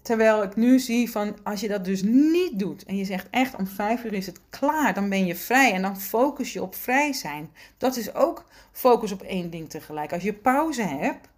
Terwijl 0.03 0.43
ik 0.43 0.57
nu 0.57 0.79
zie 0.79 1.11
van 1.11 1.37
als 1.43 1.61
je 1.61 1.69
dat 1.69 1.85
dus 1.85 2.03
niet 2.03 2.59
doet 2.59 2.85
en 2.85 2.97
je 2.97 3.05
zegt 3.05 3.27
echt 3.31 3.57
om 3.57 3.67
vijf 3.67 4.05
uur 4.05 4.13
is 4.13 4.27
het 4.27 4.41
klaar, 4.51 4.95
dan 4.95 5.09
ben 5.09 5.27
je 5.27 5.37
vrij 5.37 5.73
en 5.73 5.83
dan 5.83 6.01
focus 6.01 6.53
je 6.53 6.63
op 6.63 6.75
vrij 6.75 7.13
zijn. 7.13 7.51
Dat 7.79 7.97
is 7.97 8.15
ook 8.15 8.45
focus 8.73 9.13
op 9.13 9.23
één 9.23 9.51
ding 9.51 9.71
tegelijk. 9.71 10.13
Als 10.13 10.23
je 10.23 10.33
pauze 10.33 10.83
hebt, 10.83 11.29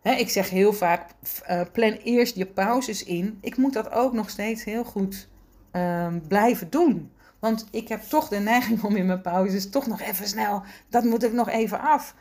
hè, 0.00 0.12
ik 0.12 0.28
zeg 0.28 0.50
heel 0.50 0.72
vaak 0.72 1.10
uh, 1.50 1.60
plan 1.72 1.92
eerst 1.92 2.36
je 2.36 2.46
pauzes 2.46 3.04
in. 3.04 3.38
Ik 3.40 3.56
moet 3.56 3.72
dat 3.72 3.90
ook 3.90 4.12
nog 4.12 4.30
steeds 4.30 4.64
heel 4.64 4.84
goed 4.84 5.28
uh, 5.76 6.06
blijven 6.28 6.70
doen. 6.70 7.12
Want 7.38 7.66
ik 7.70 7.88
heb 7.88 8.02
toch 8.02 8.28
de 8.28 8.38
neiging 8.38 8.82
om 8.82 8.96
in 8.96 9.06
mijn 9.06 9.20
pauzes 9.20 9.70
toch 9.70 9.86
nog 9.86 10.00
even 10.00 10.26
snel, 10.26 10.62
dat 10.88 11.04
moet 11.04 11.24
ik 11.24 11.32
nog 11.32 11.48
even 11.48 11.80
af 11.80 12.14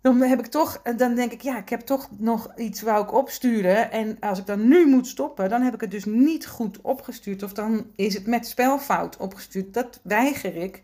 dan 0.00 0.20
heb 0.20 0.38
ik 0.38 0.46
toch, 0.46 0.82
dan 0.82 1.14
denk 1.14 1.32
ik, 1.32 1.40
ja, 1.40 1.58
ik 1.58 1.68
heb 1.68 1.80
toch 1.80 2.08
nog 2.18 2.52
iets 2.56 2.82
wou 2.82 3.02
ik 3.02 3.12
opsturen. 3.12 3.90
En 3.90 4.16
als 4.20 4.38
ik 4.38 4.46
dan 4.46 4.68
nu 4.68 4.86
moet 4.86 5.06
stoppen, 5.06 5.48
dan 5.48 5.62
heb 5.62 5.74
ik 5.74 5.80
het 5.80 5.90
dus 5.90 6.04
niet 6.04 6.46
goed 6.46 6.80
opgestuurd. 6.80 7.42
Of 7.42 7.52
dan 7.52 7.86
is 7.96 8.14
het 8.14 8.26
met 8.26 8.46
spelfout 8.46 9.16
opgestuurd. 9.16 9.74
Dat 9.74 10.00
weiger 10.02 10.56
ik. 10.56 10.82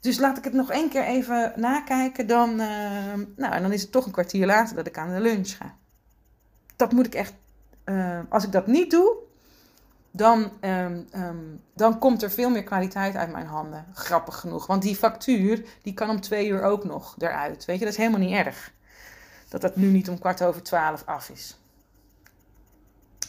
Dus 0.00 0.18
laat 0.18 0.38
ik 0.38 0.44
het 0.44 0.52
nog 0.52 0.70
één 0.70 0.88
keer 0.88 1.04
even 1.04 1.52
nakijken. 1.56 2.26
Dan, 2.26 2.50
uh, 2.50 2.66
nou, 3.36 3.52
en 3.52 3.62
dan 3.62 3.72
is 3.72 3.82
het 3.82 3.92
toch 3.92 4.06
een 4.06 4.12
kwartier 4.12 4.46
later 4.46 4.76
dat 4.76 4.86
ik 4.86 4.98
aan 4.98 5.14
de 5.14 5.20
lunch 5.20 5.56
ga. 5.56 5.76
Dat 6.76 6.92
moet 6.92 7.06
ik 7.06 7.14
echt, 7.14 7.34
uh, 7.84 8.20
als 8.28 8.44
ik 8.44 8.52
dat 8.52 8.66
niet 8.66 8.90
doe, 8.90 9.16
dan, 10.10 10.52
um, 10.60 11.06
um, 11.14 11.62
dan 11.74 11.98
komt 11.98 12.22
er 12.22 12.30
veel 12.30 12.50
meer 12.50 12.64
kwaliteit 12.64 13.16
uit 13.16 13.30
mijn 13.30 13.46
handen. 13.46 13.86
Grappig 13.92 14.36
genoeg. 14.36 14.66
Want 14.66 14.82
die 14.82 14.96
factuur, 14.96 15.64
die 15.82 15.94
kan 15.94 16.10
om 16.10 16.20
twee 16.20 16.48
uur 16.48 16.62
ook 16.62 16.84
nog 16.84 17.14
eruit. 17.18 17.64
Weet 17.64 17.78
je, 17.78 17.84
dat 17.84 17.92
is 17.92 17.98
helemaal 17.98 18.20
niet 18.20 18.36
erg. 18.36 18.72
Dat 19.48 19.60
dat 19.60 19.76
nu 19.76 19.86
niet 19.86 20.08
om 20.08 20.18
kwart 20.18 20.42
over 20.42 20.62
twaalf 20.62 21.02
af 21.06 21.28
is. 21.28 21.58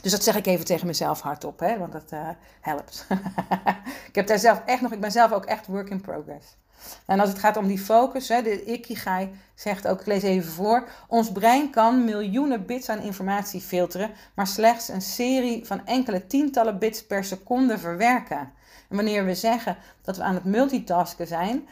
Dus 0.01 0.11
dat 0.11 0.23
zeg 0.23 0.35
ik 0.35 0.45
even 0.45 0.65
tegen 0.65 0.87
mezelf 0.87 1.21
hardop, 1.21 1.59
hè, 1.59 1.77
want 1.77 1.91
dat 1.91 2.11
uh, 2.13 2.29
helpt. 2.61 3.05
ik 4.09 4.15
heb 4.15 4.27
daar 4.27 4.39
zelf 4.39 4.61
echt 4.65 4.81
nog, 4.81 4.91
ik 4.91 4.99
ben 4.99 5.11
zelf 5.11 5.31
ook 5.31 5.45
echt 5.45 5.67
work 5.67 5.89
in 5.89 6.01
progress. 6.01 6.57
En 7.05 7.19
als 7.19 7.29
het 7.29 7.39
gaat 7.39 7.57
om 7.57 7.67
die 7.67 7.79
focus, 7.79 8.27
hè, 8.27 8.41
de 8.41 8.65
Ikigai 8.65 9.31
zegt 9.55 9.87
ook, 9.87 9.99
ik 9.99 10.05
lees 10.05 10.23
even 10.23 10.51
voor. 10.51 10.87
Ons 11.07 11.31
brein 11.31 11.69
kan 11.69 12.05
miljoenen 12.05 12.65
bits 12.65 12.89
aan 12.89 13.01
informatie 13.01 13.61
filteren, 13.61 14.11
maar 14.33 14.47
slechts 14.47 14.87
een 14.87 15.01
serie 15.01 15.65
van 15.65 15.85
enkele 15.85 16.27
tientallen 16.27 16.79
bits 16.79 17.05
per 17.05 17.23
seconde 17.23 17.77
verwerken. 17.77 18.51
En 18.89 18.95
wanneer 18.95 19.25
we 19.25 19.35
zeggen 19.35 19.77
dat 20.01 20.17
we 20.17 20.23
aan 20.23 20.35
het 20.35 20.45
multitasken 20.45 21.27
zijn, 21.27 21.67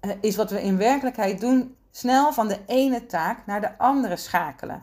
eh, 0.00 0.10
is 0.20 0.36
wat 0.36 0.50
we 0.50 0.62
in 0.62 0.76
werkelijkheid 0.76 1.40
doen 1.40 1.76
snel 1.90 2.32
van 2.32 2.48
de 2.48 2.58
ene 2.66 3.06
taak 3.06 3.46
naar 3.46 3.60
de 3.60 3.78
andere 3.78 4.16
schakelen. 4.16 4.82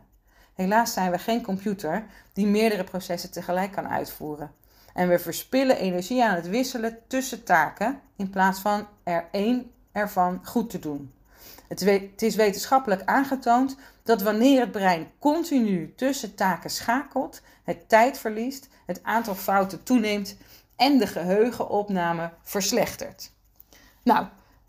Helaas 0.54 0.94
zijn 0.94 1.12
we 1.12 1.18
geen 1.18 1.42
computer 1.42 2.06
die 2.34 2.48
meerdere 2.48 2.84
processen 2.84 3.32
tegelijk 3.32 3.72
kan 3.72 3.88
uitvoeren. 3.88 4.52
En 4.94 5.10
we 5.10 5.20
verspillen 5.20 5.78
energie 5.78 6.24
aan 6.24 6.36
het 6.36 6.50
wisselen 6.50 6.98
tussen 7.08 7.44
taken 7.44 8.00
in 8.16 8.30
plaats 8.30 8.60
van 8.60 8.88
er 9.04 9.26
één 9.32 9.72
ervan 9.92 10.40
goed 10.44 10.70
te 10.70 10.80
doen. 10.80 11.14
Het 11.68 12.22
is 12.22 12.36
wetenschappelijk 12.36 13.02
aangetoond 13.06 13.78
dat 14.04 14.22
wanneer 14.22 14.60
het 14.60 14.72
brein 14.72 15.08
continu 15.20 15.94
tussen 15.96 16.36
taken 16.36 16.70
schakelt, 16.70 17.42
het 17.64 17.90
tijd 17.90 18.18
verliest, 18.18 18.68
het 18.86 19.04
aantal 19.04 19.36
fouten 19.36 19.84
toeneemt 19.84 20.38
en 20.76 20.98
de 20.98 21.08
geheugenopname 21.08 22.32
verslechtert. 22.42 23.32
Nou, 24.04 24.26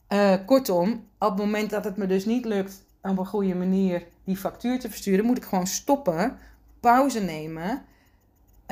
uh, 0.09 0.35
kortom, 0.47 1.09
op 1.19 1.29
het 1.29 1.39
moment 1.39 1.71
dat 1.71 1.85
het 1.85 1.97
me 1.97 2.07
dus 2.07 2.25
niet 2.25 2.45
lukt 2.45 2.85
op 3.03 3.19
een 3.19 3.27
goede 3.27 3.55
manier 3.55 4.07
die 4.25 4.37
factuur 4.37 4.81
te 4.81 4.91
versturen, 4.91 5.25
moet 5.25 5.37
ik 5.37 5.45
gewoon 5.45 5.67
stoppen, 5.67 6.39
pauze 6.81 7.21
nemen. 7.21 7.85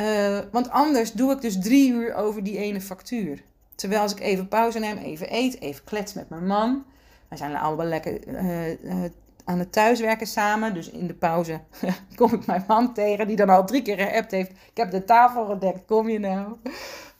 Uh, 0.00 0.38
want 0.52 0.70
anders 0.70 1.12
doe 1.12 1.32
ik 1.32 1.40
dus 1.40 1.60
drie 1.60 1.92
uur 1.92 2.14
over 2.14 2.42
die 2.42 2.56
ene 2.56 2.80
factuur. 2.80 3.42
Terwijl 3.74 4.00
als 4.00 4.12
ik 4.12 4.20
even 4.20 4.48
pauze 4.48 4.78
neem, 4.78 4.96
even 4.96 5.34
eet, 5.34 5.60
even 5.60 5.84
klets 5.84 6.14
met 6.14 6.28
mijn 6.28 6.46
man. 6.46 6.84
Wij 7.28 7.38
zijn 7.38 7.56
allemaal 7.56 7.86
lekker 7.86 8.28
uh, 8.28 9.04
aan 9.44 9.58
het 9.58 9.72
thuiswerken 9.72 10.26
samen. 10.26 10.74
Dus 10.74 10.90
in 10.90 11.06
de 11.06 11.14
pauze 11.14 11.60
kom 12.16 12.32
ik 12.32 12.46
mijn 12.46 12.64
man 12.66 12.94
tegen, 12.94 13.26
die 13.26 13.36
dan 13.36 13.48
al 13.48 13.66
drie 13.66 13.82
keer 13.82 13.98
geappt 13.98 14.30
heeft. 14.30 14.50
Ik 14.50 14.76
heb 14.76 14.90
de 14.90 15.04
tafel 15.04 15.46
gedekt, 15.46 15.86
kom 15.86 16.08
je 16.08 16.18
nou? 16.18 16.56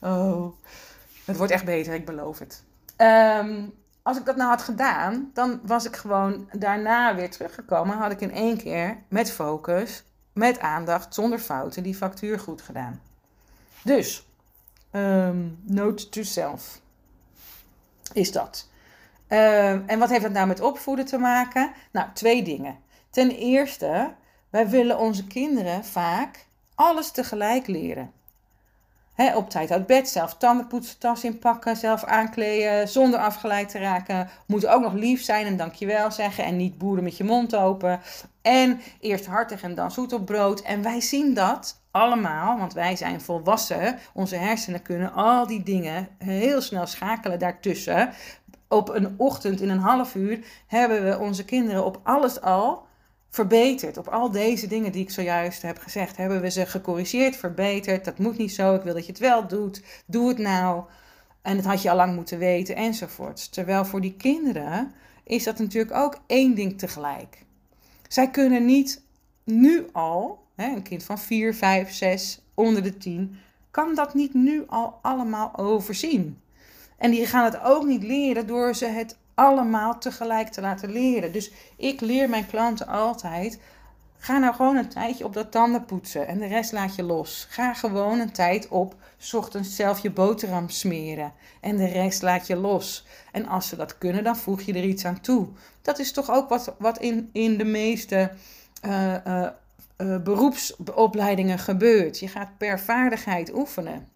Oh, 0.01 0.53
het 1.25 1.37
wordt 1.37 1.53
echt 1.53 1.65
beter, 1.65 1.95
ik 1.95 2.05
beloof 2.05 2.39
het. 2.39 2.65
Um, 2.97 3.73
als 4.03 4.19
ik 4.19 4.25
dat 4.25 4.37
nou 4.37 4.49
had 4.49 4.63
gedaan, 4.63 5.31
dan 5.35 5.61
was 5.63 5.87
ik 5.87 5.97
gewoon 5.97 6.49
daarna 6.53 7.15
weer 7.15 7.31
teruggekomen. 7.31 7.97
Had 7.97 8.13
ik 8.13 8.21
in 8.21 8.33
één 8.33 8.57
keer 8.57 8.97
met 9.09 9.33
focus, 9.33 10.05
met 10.33 10.59
aandacht, 10.59 11.15
zonder 11.15 11.39
fouten, 11.39 11.83
die 11.83 11.95
factuur 11.95 12.39
goed 12.39 12.63
gedaan. 12.63 13.01
Dus, 13.85 14.27
um, 14.93 15.59
note 15.63 16.09
to 16.09 16.23
self 16.23 16.81
is 18.13 18.33
dat. 18.33 18.69
Um, 19.29 19.85
en 19.87 19.99
wat 19.99 20.09
heeft 20.11 20.23
dat 20.23 20.33
nou 20.33 20.47
met 20.47 20.61
opvoeden 20.61 21.05
te 21.05 21.19
maken? 21.19 21.73
Nou, 21.91 22.09
twee 22.15 22.43
dingen. 22.43 22.79
Ten 23.11 23.31
eerste, 23.31 24.15
wij 24.51 24.69
willen 24.69 24.99
onze 24.99 25.27
kinderen 25.27 25.85
vaak 25.85 26.47
alles 26.75 27.11
tegelijk 27.11 27.67
leren 27.67 28.13
op 29.35 29.51
tijd 29.51 29.71
uit 29.71 29.87
bed, 29.87 30.09
zelf 30.09 30.35
tandenpoetsen, 30.35 30.99
tas 30.99 31.25
inpakken, 31.25 31.77
zelf 31.77 32.05
aankleden, 32.05 32.89
zonder 32.89 33.21
afgeleid 33.21 33.69
te 33.69 33.79
raken. 33.79 34.29
Moet 34.47 34.67
ook 34.67 34.83
nog 34.83 34.93
lief 34.93 35.23
zijn 35.23 35.47
en 35.47 35.57
dankjewel 35.57 36.11
zeggen 36.11 36.45
en 36.45 36.57
niet 36.57 36.79
boeren 36.79 37.05
met 37.05 37.17
je 37.17 37.25
mond 37.25 37.57
open. 37.57 38.01
En 38.43 38.81
eerst 39.01 39.27
hartig 39.27 39.63
en 39.63 39.75
dan 39.75 39.91
zoet 39.91 40.13
op 40.13 40.27
brood. 40.27 40.61
En 40.61 40.83
wij 40.83 41.01
zien 41.01 41.35
dat 41.35 41.81
allemaal, 41.91 42.59
want 42.59 42.73
wij 42.73 42.97
zijn 42.97 43.21
volwassen. 43.21 43.99
Onze 44.13 44.37
hersenen 44.37 44.83
kunnen 44.83 45.13
al 45.13 45.47
die 45.47 45.63
dingen 45.63 46.09
heel 46.19 46.61
snel 46.61 46.87
schakelen 46.87 47.39
daartussen. 47.39 48.11
Op 48.69 48.89
een 48.89 49.15
ochtend 49.17 49.61
in 49.61 49.69
een 49.69 49.79
half 49.79 50.15
uur 50.15 50.39
hebben 50.67 51.05
we 51.05 51.19
onze 51.19 51.45
kinderen 51.45 51.85
op 51.85 52.01
alles 52.03 52.41
al 52.41 52.89
verbeterd. 53.31 53.97
Op 53.97 54.09
al 54.09 54.31
deze 54.31 54.67
dingen 54.67 54.93
die 54.93 55.03
ik 55.03 55.11
zojuist 55.11 55.63
heb 55.63 55.79
gezegd, 55.79 56.17
hebben 56.17 56.41
we 56.41 56.51
ze 56.51 56.67
gecorrigeerd, 56.67 57.37
verbeterd. 57.37 58.05
Dat 58.05 58.19
moet 58.19 58.39
niet 58.39 58.53
zo, 58.53 58.75
ik 58.75 58.83
wil 58.83 58.95
dat 58.95 59.07
je 59.07 59.13
het 59.13 59.21
wel 59.21 59.47
doet. 59.47 59.83
Doe 60.07 60.29
het 60.29 60.39
nou. 60.39 60.85
En 61.43 61.57
dat 61.57 61.65
had 61.65 61.83
je 61.83 61.91
al 61.91 61.97
lang 61.97 62.15
moeten 62.15 62.39
weten, 62.39 62.77
enzovoorts. 62.77 63.49
Terwijl 63.49 63.85
voor 63.85 64.01
die 64.01 64.15
kinderen 64.15 64.93
is 65.25 65.45
dat 65.45 65.59
natuurlijk 65.59 65.95
ook 65.95 66.19
één 66.27 66.55
ding 66.55 66.79
tegelijk. 66.79 67.45
Zij 68.09 68.31
kunnen 68.31 68.65
niet 68.65 69.03
nu 69.45 69.87
al, 69.93 70.47
hè, 70.55 70.67
een 70.75 70.83
kind 70.83 71.03
van 71.03 71.19
4, 71.19 71.55
5, 71.55 71.93
6, 71.93 72.41
onder 72.55 72.83
de 72.83 72.97
10, 72.97 73.37
kan 73.71 73.95
dat 73.95 74.15
niet 74.15 74.35
nu 74.35 74.65
al 74.67 74.99
allemaal 75.03 75.57
overzien. 75.57 76.41
En 76.99 77.11
die 77.11 77.27
gaan 77.27 77.45
het 77.45 77.61
ook 77.63 77.87
niet 77.87 78.03
leren 78.03 78.47
door 78.47 78.75
ze 78.75 78.87
het 78.87 79.17
allemaal 79.41 79.99
tegelijk 79.99 80.49
te 80.49 80.61
laten 80.61 80.93
leren. 80.93 81.33
Dus 81.33 81.51
ik 81.77 82.01
leer 82.01 82.29
mijn 82.29 82.47
klanten 82.47 82.87
altijd. 82.87 83.61
Ga 84.19 84.39
nou 84.39 84.55
gewoon 84.55 84.77
een 84.77 84.89
tijdje 84.89 85.25
op 85.25 85.33
dat 85.33 85.51
tanden 85.51 85.85
poetsen 85.85 86.27
en 86.27 86.39
de 86.39 86.47
rest 86.47 86.73
laat 86.73 86.95
je 86.95 87.03
los. 87.03 87.47
Ga 87.51 87.75
gewoon 87.75 88.19
een 88.19 88.33
tijd 88.33 88.69
op, 88.69 88.95
ochtends 89.33 89.77
zelf 89.77 89.99
je 89.99 90.11
boterham 90.11 90.69
smeren 90.69 91.33
en 91.61 91.77
de 91.77 91.87
rest 91.87 92.23
laat 92.23 92.47
je 92.47 92.57
los. 92.57 93.07
En 93.33 93.47
als 93.47 93.69
ze 93.69 93.77
dat 93.77 93.99
kunnen, 93.99 94.25
dan 94.25 94.37
voeg 94.37 94.61
je 94.61 94.73
er 94.73 94.85
iets 94.85 95.05
aan 95.05 95.21
toe. 95.21 95.49
Dat 95.83 95.99
is 95.99 96.13
toch 96.13 96.31
ook 96.31 96.49
wat, 96.49 96.75
wat 96.79 96.99
in, 96.99 97.31
in 97.33 97.59
de 97.59 97.65
meeste 97.65 98.31
uh, 98.85 99.15
uh, 99.27 99.49
uh, 99.99 100.23
beroepsopleidingen 100.23 101.59
gebeurt. 101.59 102.19
Je 102.19 102.29
gaat 102.29 102.59
per 102.59 102.81
vaardigheid 102.81 103.55
oefenen. 103.55 104.09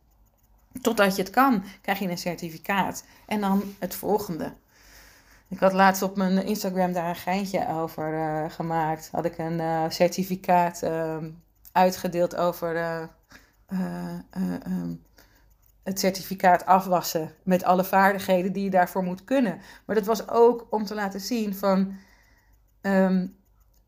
Totdat 0.81 1.17
je 1.17 1.23
het 1.23 1.31
kan, 1.31 1.65
krijg 1.81 1.99
je 1.99 2.09
een 2.09 2.19
certificaat. 2.19 3.05
En 3.27 3.41
dan 3.41 3.63
het 3.79 3.95
volgende. 3.95 4.53
Ik 5.49 5.59
had 5.59 5.73
laatst 5.73 6.03
op 6.03 6.17
mijn 6.17 6.45
Instagram 6.45 6.93
daar 6.93 7.09
een 7.09 7.17
geintje 7.17 7.69
over 7.69 8.13
uh, 8.13 8.51
gemaakt. 8.51 9.09
Had 9.13 9.25
ik 9.25 9.39
een 9.39 9.59
uh, 9.59 9.85
certificaat 9.89 10.83
uh, 10.85 11.17
uitgedeeld 11.73 12.37
over 12.37 12.77
uh, 12.77 14.19
um, 14.67 15.03
het 15.83 15.99
certificaat 16.01 16.67
afwassen. 16.67 17.31
Met 17.43 17.65
alle 17.65 17.85
vaardigheden 17.85 18.53
die 18.53 18.65
je 18.65 18.71
daarvoor 18.71 19.03
moet 19.03 19.25
kunnen. 19.25 19.61
Maar 19.87 19.97
dat 19.97 20.07
was 20.07 20.29
ook 20.29 20.67
om 20.71 20.85
te 20.85 20.95
laten 20.95 21.21
zien 21.21 21.55
van 21.55 21.97
um, 22.83 23.37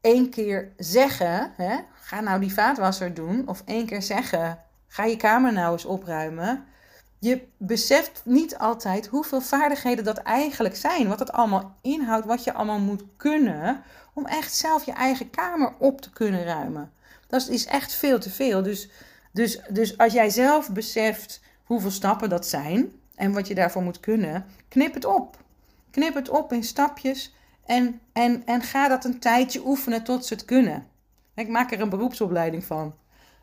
één 0.01 0.31
keer 0.31 0.73
zeggen, 0.77 1.53
hè, 1.57 1.77
ga 1.95 2.21
nou 2.21 2.41
die 2.41 2.53
vaatwasser 2.53 3.15
doen. 3.15 3.49
Of 3.49 3.63
één 3.65 3.87
keer 3.87 4.03
zeggen, 4.03 4.59
ga 4.87 5.05
je 5.05 5.17
kamer 5.17 5.53
nou 5.53 5.73
eens 5.73 5.85
opruimen 5.85 6.65
je 7.19 7.47
beseft 7.57 8.23
niet 8.25 8.59
altijd 8.59 9.07
hoeveel 9.07 9.41
vaardigheden 9.41 10.05
dat 10.05 10.19
eigenlijk 10.19 10.77
zijn. 10.77 11.09
Wat 11.09 11.19
het 11.19 11.33
allemaal 11.33 11.77
inhoudt, 11.83 12.27
wat 12.27 12.45
je 12.45 12.53
allemaal 12.53 12.79
moet 12.79 13.05
kunnen 13.17 13.83
om 14.15 14.27
echt 14.27 14.55
zelf 14.55 14.85
je 14.85 14.93
eigen 14.93 15.31
kamer 15.31 15.75
op 15.79 16.01
te 16.01 16.11
kunnen 16.11 16.45
ruimen. 16.45 16.93
Dat 17.27 17.49
is 17.49 17.67
echt 17.67 17.95
veel 17.95 18.19
te 18.19 18.31
veel. 18.31 18.63
Dus, 18.63 18.91
dus, 19.33 19.61
dus 19.69 19.99
als 19.99 20.13
jij 20.13 20.31
zelf 20.31 20.73
beseft 20.73 21.41
hoeveel 21.65 21.91
stappen 21.91 22.29
dat 22.29 22.47
zijn 22.47 22.93
en 23.15 23.33
wat 23.33 23.49
je 23.49 23.55
daarvoor 23.55 23.83
moet 23.83 24.01
kunnen, 24.01 24.47
knip 24.69 24.95
het 24.95 25.05
op. 25.05 25.45
Knip 25.91 26.15
het 26.15 26.29
op 26.29 26.53
in 26.53 26.65
stapjes 26.65 27.35
en, 27.67 28.01
en, 28.13 28.43
en 28.47 28.63
ga 28.63 28.89
dat 28.89 29.05
een 29.05 29.19
tijdje 29.19 29.67
oefenen 29.67 30.05
tot 30.05 30.27
ze 30.27 30.35
het 30.35 30.45
kunnen. 30.45 30.87
Ik 31.35 31.49
maak 31.49 31.73
er 31.73 31.81
een 31.81 31.89
beroepsopleiding 31.89 32.65
van, 32.65 32.95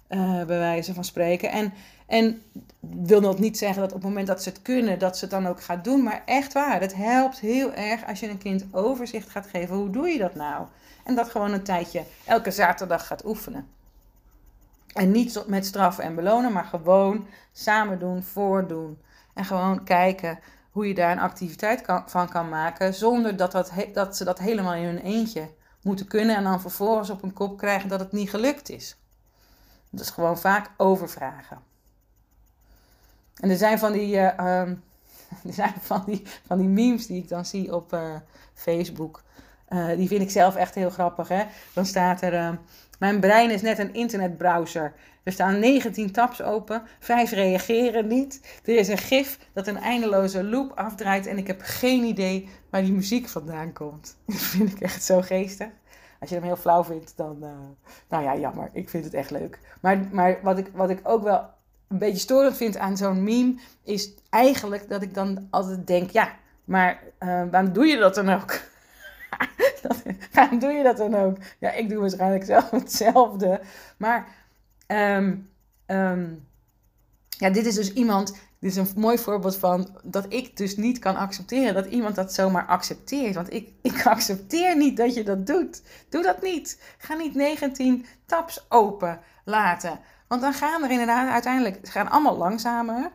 uh, 0.09 0.43
bij 0.45 0.59
wijze 0.59 0.93
van 0.93 1.03
spreken. 1.03 1.51
En 1.51 1.73
en 2.13 2.41
wil 2.80 3.21
nog 3.21 3.39
niet 3.39 3.58
zeggen 3.58 3.82
dat 3.82 3.91
op 3.91 3.97
het 3.97 4.08
moment 4.08 4.28
dat 4.28 4.43
ze 4.43 4.49
het 4.49 4.62
kunnen, 4.62 4.99
dat 4.99 5.17
ze 5.17 5.26
het 5.26 5.34
dan 5.34 5.47
ook 5.47 5.62
gaat 5.62 5.84
doen. 5.84 6.04
Maar 6.04 6.21
echt 6.26 6.54
waar, 6.54 6.82
het 6.82 6.95
helpt 6.95 7.39
heel 7.39 7.73
erg 7.73 8.08
als 8.08 8.19
je 8.19 8.30
een 8.30 8.38
kind 8.38 8.65
overzicht 8.71 9.30
gaat 9.30 9.47
geven. 9.47 9.76
Hoe 9.76 9.89
doe 9.89 10.08
je 10.08 10.17
dat 10.17 10.36
nou? 10.36 10.67
En 11.04 11.15
dat 11.15 11.30
gewoon 11.30 11.52
een 11.52 11.63
tijdje 11.63 12.04
elke 12.26 12.52
zaterdag 12.52 13.08
gaat 13.08 13.26
oefenen. 13.26 13.67
En 14.93 15.12
niet 15.12 15.43
met 15.47 15.65
straffen 15.65 16.04
en 16.04 16.15
belonen, 16.15 16.52
maar 16.52 16.65
gewoon 16.65 17.28
samen 17.52 17.99
doen, 17.99 18.23
voordoen. 18.23 19.02
En 19.34 19.45
gewoon 19.45 19.84
kijken 19.84 20.39
hoe 20.71 20.88
je 20.88 20.93
daar 20.93 21.12
een 21.12 21.19
activiteit 21.19 21.84
van 22.06 22.30
kan 22.30 22.49
maken. 22.49 22.93
Zonder 22.93 23.38
dat, 23.38 23.52
dat, 23.52 23.71
dat 23.93 24.17
ze 24.17 24.23
dat 24.23 24.39
helemaal 24.39 24.73
in 24.73 24.84
hun 24.84 25.02
eentje 25.02 25.49
moeten 25.82 26.08
kunnen. 26.08 26.36
En 26.36 26.43
dan 26.43 26.62
vervolgens 26.62 27.10
op 27.10 27.21
hun 27.21 27.34
kop 27.34 27.58
krijgen 27.58 27.89
dat 27.89 27.99
het 27.99 28.12
niet 28.12 28.30
gelukt 28.30 28.69
is. 28.69 28.97
Is 29.91 30.10
gewoon 30.10 30.38
vaak 30.38 30.71
overvragen. 30.78 31.72
En 33.39 33.49
er 33.49 33.57
zijn 33.57 33.79
van 33.79 33.91
die, 33.91 34.15
uh, 34.15 34.39
er 35.47 35.53
zijn 35.53 35.73
van 35.81 36.03
die, 36.05 36.21
van 36.47 36.57
die 36.57 36.67
memes 36.67 37.07
die 37.07 37.21
ik 37.21 37.29
dan 37.29 37.45
zie 37.45 37.75
op 37.75 37.93
uh, 37.93 38.15
Facebook. 38.53 39.23
Uh, 39.69 39.87
die 39.87 40.07
vind 40.07 40.21
ik 40.21 40.29
zelf 40.29 40.55
echt 40.55 40.75
heel 40.75 40.89
grappig. 40.89 41.27
Hè? 41.27 41.43
Dan 41.73 41.85
staat 41.85 42.21
er: 42.21 42.59
Mijn 42.99 43.19
brein 43.19 43.51
is 43.51 43.61
net 43.61 43.79
een 43.79 43.93
internetbrowser. 43.93 44.93
Er 45.23 45.31
staan 45.31 45.59
19 45.59 46.11
tabs 46.11 46.41
open, 46.41 46.83
5 46.99 47.31
reageren 47.31 48.07
niet. 48.07 48.59
Er 48.65 48.75
is 48.75 48.87
een 48.87 48.97
gif 48.97 49.39
dat 49.53 49.67
een 49.67 49.77
eindeloze 49.77 50.43
loop 50.43 50.71
afdraait 50.75 51.25
en 51.25 51.37
ik 51.37 51.47
heb 51.47 51.61
geen 51.63 52.03
idee 52.03 52.49
waar 52.69 52.81
die 52.81 52.93
muziek 52.93 53.27
vandaan 53.27 53.73
komt. 53.73 54.17
Dat 54.25 54.35
vind 54.35 54.71
ik 54.71 54.79
echt 54.79 55.03
zo 55.03 55.21
geestig. 55.21 55.67
Als 56.19 56.29
je 56.29 56.35
hem 56.35 56.45
heel 56.45 56.55
flauw 56.55 56.83
vindt, 56.83 57.13
dan. 57.15 57.39
nou 58.09 58.23
ja, 58.23 58.37
jammer. 58.37 58.69
Ik 58.73 58.89
vind 58.89 59.03
het 59.03 59.13
echt 59.13 59.31
leuk. 59.31 59.59
Maar, 59.81 59.99
maar 60.11 60.39
wat, 60.41 60.57
ik, 60.57 60.67
wat 60.73 60.89
ik 60.89 60.99
ook 61.03 61.23
wel 61.23 61.49
een 61.93 61.99
beetje 61.99 62.19
storend 62.19 62.58
vind 62.58 62.77
aan 62.77 62.97
zo'n 62.97 63.23
meme, 63.23 63.56
is 63.84 64.13
eigenlijk 64.29 64.89
dat 64.89 65.01
ik 65.01 65.13
dan 65.13 65.47
altijd 65.49 65.88
denk: 65.88 66.10
ja, 66.10 66.36
maar 66.63 67.03
uh, 67.19 67.43
waarom 67.51 67.73
doe 67.73 67.86
je 67.86 67.97
dat 67.97 68.15
dan 68.15 68.29
ook? 68.29 68.60
waarom 70.34 70.60
doe 70.60 70.71
je 70.71 70.84
dat 70.84 70.97
dan 70.97 71.15
ook? 71.15 71.38
Ja, 71.60 71.71
ik 71.71 71.89
doe 71.89 71.99
waarschijnlijk 71.99 72.45
zelf 72.45 72.69
hetzelfde. 72.82 73.62
Maar 73.97 74.27
um, 74.88 75.49
um, 75.88 76.47
ja, 77.29 77.49
dit 77.49 77.65
is 77.65 77.75
dus 77.75 77.93
iemand. 77.93 78.36
Dit 78.60 78.71
is 78.71 78.77
een 78.77 78.88
mooi 78.95 79.17
voorbeeld 79.17 79.58
van 79.58 79.97
dat 80.03 80.25
ik 80.29 80.58
dus 80.58 80.75
niet 80.77 80.99
kan 80.99 81.15
accepteren 81.15 81.73
dat 81.73 81.86
iemand 81.86 82.15
dat 82.15 82.34
zomaar 82.34 82.65
accepteert. 82.65 83.36
Want 83.36 83.53
ik, 83.53 83.69
ik 83.82 84.06
accepteer 84.15 84.77
niet 84.77 84.97
dat 84.97 85.13
je 85.13 85.23
dat 85.23 85.47
doet. 85.47 85.82
Doe 86.10 86.23
dat 86.23 86.41
niet. 86.41 86.82
Ga 86.97 87.13
niet 87.13 87.36
19 87.36 88.06
tabs 88.25 88.65
open 88.69 89.19
laten. 89.45 89.99
Want 90.27 90.41
dan 90.41 90.53
gaan 90.53 90.83
er 90.83 90.91
inderdaad 90.91 91.29
uiteindelijk, 91.29 91.86
ze 91.86 91.91
gaan 91.91 92.09
allemaal 92.09 92.38
langzamer. 92.38 93.12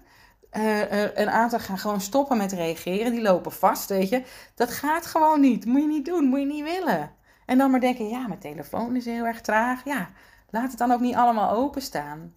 Uh, 0.53 1.16
een 1.16 1.31
aantal 1.31 1.59
gaan 1.59 1.79
gewoon 1.79 2.01
stoppen 2.01 2.37
met 2.37 2.53
reageren. 2.53 3.12
Die 3.12 3.23
lopen 3.23 3.53
vast, 3.53 3.88
weet 3.88 4.09
je. 4.09 4.23
Dat 4.55 4.71
gaat 4.71 5.07
gewoon 5.07 5.40
niet. 5.40 5.64
Moet 5.64 5.81
je 5.81 5.88
niet 5.88 6.05
doen, 6.05 6.25
moet 6.25 6.40
je 6.40 6.47
niet 6.47 6.64
willen. 6.64 7.11
En 7.47 7.59
dan 7.59 7.71
maar 7.71 7.81
denken, 7.81 8.09
ja, 8.09 8.27
mijn 8.27 8.40
telefoon 8.40 8.97
is 8.97 9.05
heel 9.05 9.25
erg 9.25 9.40
traag. 9.40 9.85
Ja, 9.85 10.11
laat 10.51 10.68
het 10.68 10.79
dan 10.79 10.92
ook 10.92 11.01
niet 11.01 11.14
allemaal 11.14 11.51
openstaan. 11.51 12.35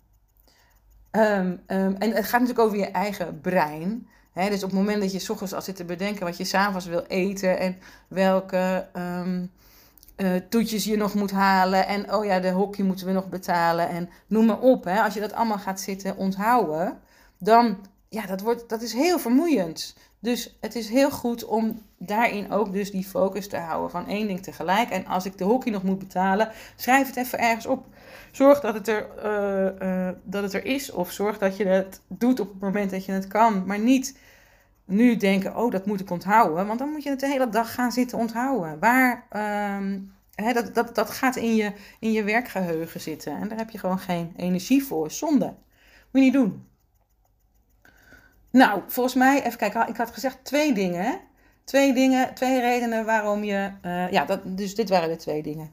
Ehm, 1.12 1.57
ehm, 1.65 1.95
en 1.97 2.12
het 2.12 2.25
gaat 2.25 2.39
natuurlijk 2.39 2.67
over 2.67 2.77
je 2.77 2.91
eigen 2.91 3.41
brein. 3.41 4.07
Dus 4.34 4.63
op 4.63 4.69
het 4.69 4.79
moment 4.79 5.01
dat 5.01 5.12
je 5.12 5.19
s 5.19 5.29
ochtends 5.29 5.53
al 5.53 5.62
zit 5.62 5.75
te 5.75 5.86
bedenken 5.86 6.25
wat 6.25 6.38
je 6.38 6.43
s'avonds 6.43 6.86
wil 6.86 7.03
eten 7.07 7.60
en 7.60 7.77
welke 8.07 8.88
um, 8.93 9.51
toetjes 10.49 10.84
je 10.84 10.97
nog 10.97 11.13
moet 11.13 11.31
halen 11.31 11.88
en 11.88 12.13
oh 12.13 12.25
ja, 12.25 12.39
de 12.39 12.49
hokje 12.49 12.84
moeten 12.84 13.05
we 13.05 13.12
nog 13.12 13.29
betalen 13.29 13.89
en 13.89 14.10
noem 14.27 14.45
maar 14.45 14.60
op. 14.60 14.84
Hè? 14.84 15.01
Als 15.01 15.13
je 15.13 15.19
dat 15.19 15.34
allemaal 15.34 15.60
gaat 15.60 15.79
zitten 15.79 16.17
onthouden, 16.17 16.99
dan 17.38 17.77
ja, 18.10 18.25
dat, 18.25 18.41
wordt, 18.41 18.69
dat 18.69 18.81
is 18.81 18.93
heel 18.93 19.19
vermoeiend. 19.19 19.95
Dus 20.19 20.57
het 20.60 20.75
is 20.75 20.89
heel 20.89 21.12
goed 21.12 21.45
om 21.45 21.81
daarin 21.97 22.51
ook 22.51 22.73
dus 22.73 22.91
die 22.91 23.03
focus 23.03 23.47
te 23.47 23.57
houden 23.57 23.91
van 23.91 24.07
één 24.07 24.27
ding 24.27 24.41
tegelijk. 24.43 24.89
En 24.89 25.05
als 25.05 25.25
ik 25.25 25.38
de 25.38 25.43
hockey 25.43 25.71
nog 25.71 25.84
moet 25.84 25.99
betalen, 25.99 26.51
schrijf 26.75 27.07
het 27.07 27.15
even 27.15 27.39
ergens 27.39 27.65
op. 27.65 27.86
Zorg 28.31 28.60
dat 28.60 28.73
het 28.73 28.88
er, 28.88 29.07
uh, 29.25 29.88
uh, 29.88 30.10
dat 30.23 30.43
het 30.43 30.53
er 30.53 30.65
is 30.65 30.91
of 30.91 31.12
zorg 31.12 31.38
dat 31.38 31.57
je 31.57 31.65
het 31.65 32.01
doet 32.07 32.39
op 32.39 32.49
het 32.49 32.60
moment 32.60 32.91
dat 32.91 33.05
je 33.05 33.12
het 33.12 33.27
kan. 33.27 33.65
Maar 33.65 33.79
niet 33.79 34.17
nu 34.91 35.15
denken, 35.15 35.58
oh 35.58 35.71
dat 35.71 35.86
moet 35.86 35.99
ik 35.99 36.10
onthouden. 36.10 36.67
Want 36.67 36.80
dan 36.80 36.89
moet 36.89 37.04
je 37.04 37.10
het 37.10 37.19
de 37.19 37.27
hele 37.27 37.49
dag 37.49 37.73
gaan 37.73 37.91
zitten 37.91 38.17
onthouden. 38.17 38.80
Waar, 38.80 39.27
hè, 40.36 40.54
dat, 40.54 40.75
dat, 40.75 40.95
dat 40.95 41.10
gaat 41.10 41.36
in 41.36 41.56
je, 41.56 41.71
in 41.99 42.12
je 42.12 42.23
werkgeheugen 42.23 43.01
zitten. 43.01 43.36
En 43.36 43.47
daar 43.47 43.58
heb 43.58 43.69
je 43.69 43.77
gewoon 43.77 43.99
geen 43.99 44.34
energie 44.38 44.84
voor. 44.84 45.12
Zonde. 45.12 45.45
Moet 45.45 45.56
je 46.12 46.19
niet 46.19 46.34
doen. 46.34 46.65
Nou, 48.51 48.82
volgens 48.88 49.15
mij, 49.15 49.43
even 49.43 49.58
kijken, 49.58 49.88
ik 49.88 49.97
had 49.97 50.12
gezegd 50.12 50.38
twee 50.43 50.73
dingen. 50.73 51.19
Twee 51.63 51.93
dingen, 51.93 52.34
twee 52.34 52.60
redenen 52.60 53.06
waarom 53.06 53.43
je. 53.43 53.71
Uh, 53.86 54.12
ja, 54.12 54.25
dat, 54.25 54.39
dus 54.58 54.75
dit 54.75 54.89
waren 54.89 55.10
de 55.10 55.15
twee 55.15 55.43
dingen. 55.43 55.71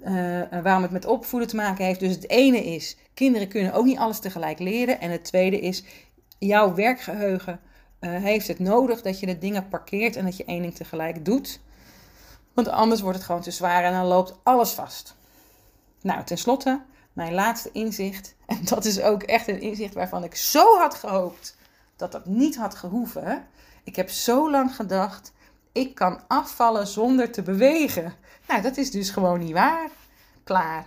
Uh, 0.00 0.42
waarom 0.62 0.82
het 0.82 0.90
met 0.90 1.06
opvoeden 1.06 1.48
te 1.48 1.56
maken 1.56 1.84
heeft. 1.84 2.00
Dus 2.00 2.14
het 2.14 2.30
ene 2.30 2.64
is, 2.64 2.96
kinderen 3.14 3.48
kunnen 3.48 3.72
ook 3.72 3.84
niet 3.84 3.98
alles 3.98 4.18
tegelijk 4.18 4.58
leren. 4.58 5.00
En 5.00 5.10
het 5.10 5.24
tweede 5.24 5.60
is, 5.60 5.84
jouw 6.38 6.74
werkgeheugen 6.74 7.60
uh, 8.04 8.22
heeft 8.22 8.48
het 8.48 8.58
nodig 8.58 9.02
dat 9.02 9.20
je 9.20 9.26
de 9.26 9.38
dingen 9.38 9.68
parkeert 9.68 10.16
en 10.16 10.24
dat 10.24 10.36
je 10.36 10.44
één 10.44 10.62
ding 10.62 10.74
tegelijk 10.74 11.24
doet. 11.24 11.60
Want 12.54 12.68
anders 12.68 13.00
wordt 13.00 13.16
het 13.16 13.26
gewoon 13.26 13.40
te 13.40 13.50
zwaar 13.50 13.84
en 13.84 13.92
dan 13.92 14.06
loopt 14.06 14.34
alles 14.42 14.70
vast. 14.70 15.14
Nou, 16.00 16.24
tenslotte, 16.24 16.80
mijn 17.12 17.34
laatste 17.34 17.70
inzicht. 17.72 18.34
En 18.46 18.60
dat 18.64 18.84
is 18.84 19.00
ook 19.00 19.22
echt 19.22 19.48
een 19.48 19.60
inzicht 19.60 19.94
waarvan 19.94 20.24
ik 20.24 20.34
zo 20.34 20.78
had 20.78 20.94
gehoopt 20.94 21.56
dat 21.96 22.12
dat 22.12 22.26
niet 22.26 22.56
had 22.56 22.74
gehoeven. 22.74 23.46
Ik 23.84 23.96
heb 23.96 24.10
zo 24.10 24.50
lang 24.50 24.74
gedacht, 24.74 25.32
ik 25.72 25.94
kan 25.94 26.20
afvallen 26.28 26.86
zonder 26.86 27.32
te 27.32 27.42
bewegen. 27.42 28.14
Nou, 28.48 28.62
dat 28.62 28.76
is 28.76 28.90
dus 28.90 29.10
gewoon 29.10 29.38
niet 29.38 29.52
waar. 29.52 29.88
Klaar. 30.44 30.86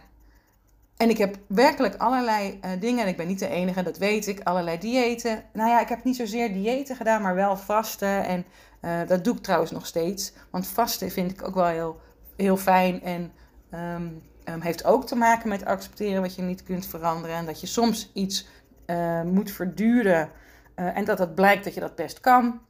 En 0.98 1.10
ik 1.10 1.18
heb 1.18 1.38
werkelijk 1.48 1.96
allerlei 1.96 2.60
uh, 2.66 2.72
dingen, 2.80 3.04
en 3.04 3.10
ik 3.10 3.18
ben 3.18 3.28
niet 3.28 3.40
de 3.40 3.48
enige, 3.48 3.84
dat 3.84 3.98
weet 3.98 4.28
ik, 4.28 4.40
allerlei 4.44 4.80
diëten. 4.80 5.44
Nou 5.54 5.70
ja, 5.70 5.82
ik 5.82 5.90
heb 5.90 6.04
niet 6.04 6.16
zozeer 6.16 6.54
diëten 6.54 6.96
gedaan, 6.96 7.22
maar 7.22 7.36
wel 7.36 7.58
vasten. 7.58 8.26
En 8.26 8.46
uh, 8.82 9.08
dat 9.08 9.24
doe 9.24 9.36
ik 9.36 9.44
trouwens 9.44 9.72
nog 9.72 9.86
steeds. 9.86 10.34
Want 10.50 10.68
vasten 10.68 11.12
vind 11.12 11.32
ik 11.32 11.48
ook 11.48 11.56
wel 11.56 11.66
heel, 11.66 12.00
heel 12.36 12.58
fijn 12.58 13.02
en 13.02 13.32
um, 13.72 14.22
um, 14.46 14.62
heeft 14.62 14.86
ook 14.86 15.06
te 15.06 15.16
maken 15.16 15.50
met 15.50 15.66
accepteren 15.66 16.22
wat 16.22 16.36
je 16.36 16.42
niet 16.42 16.64
kunt 16.64 16.86
veranderen. 16.86 17.36
En 17.36 17.46
dat 17.46 17.62
je 17.62 17.68
soms 17.68 18.12
iets 18.14 18.48
uh, 18.86 19.22
moet 19.22 19.52
verduren 19.52 20.32
en 20.76 21.06
dat 21.06 21.20
het 21.20 21.36
blijkt 21.36 21.64
dat 21.64 21.74
je 21.74 21.80
dat 21.80 21.96
best 21.96 22.20
kan. 22.20 22.62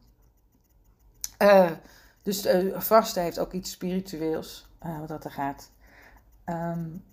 Dus 2.24 2.48
vasten 2.74 3.24
heeft 3.24 3.40
ook 3.40 3.52
iets 3.52 3.72
spiritueels, 3.72 4.70
wat 5.00 5.08
dat 5.08 5.26
er 5.26 5.32
gaat. 5.32 5.72
Um, 6.46 7.04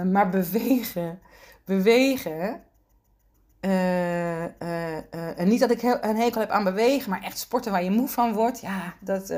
maar 0.00 0.28
bewegen, 0.28 1.20
bewegen. 1.64 2.62
en 3.60 5.48
niet 5.48 5.60
dat 5.60 5.70
ik 5.70 5.82
een 5.82 6.16
hekel 6.16 6.40
heb 6.40 6.50
aan 6.50 6.64
bewegen, 6.64 7.10
maar 7.10 7.22
echt 7.22 7.38
sporten 7.38 7.72
waar 7.72 7.84
je 7.84 7.90
moe 7.90 8.08
van 8.08 8.32
wordt. 8.32 8.60
Ja, 8.60 8.94
dat 9.00 9.34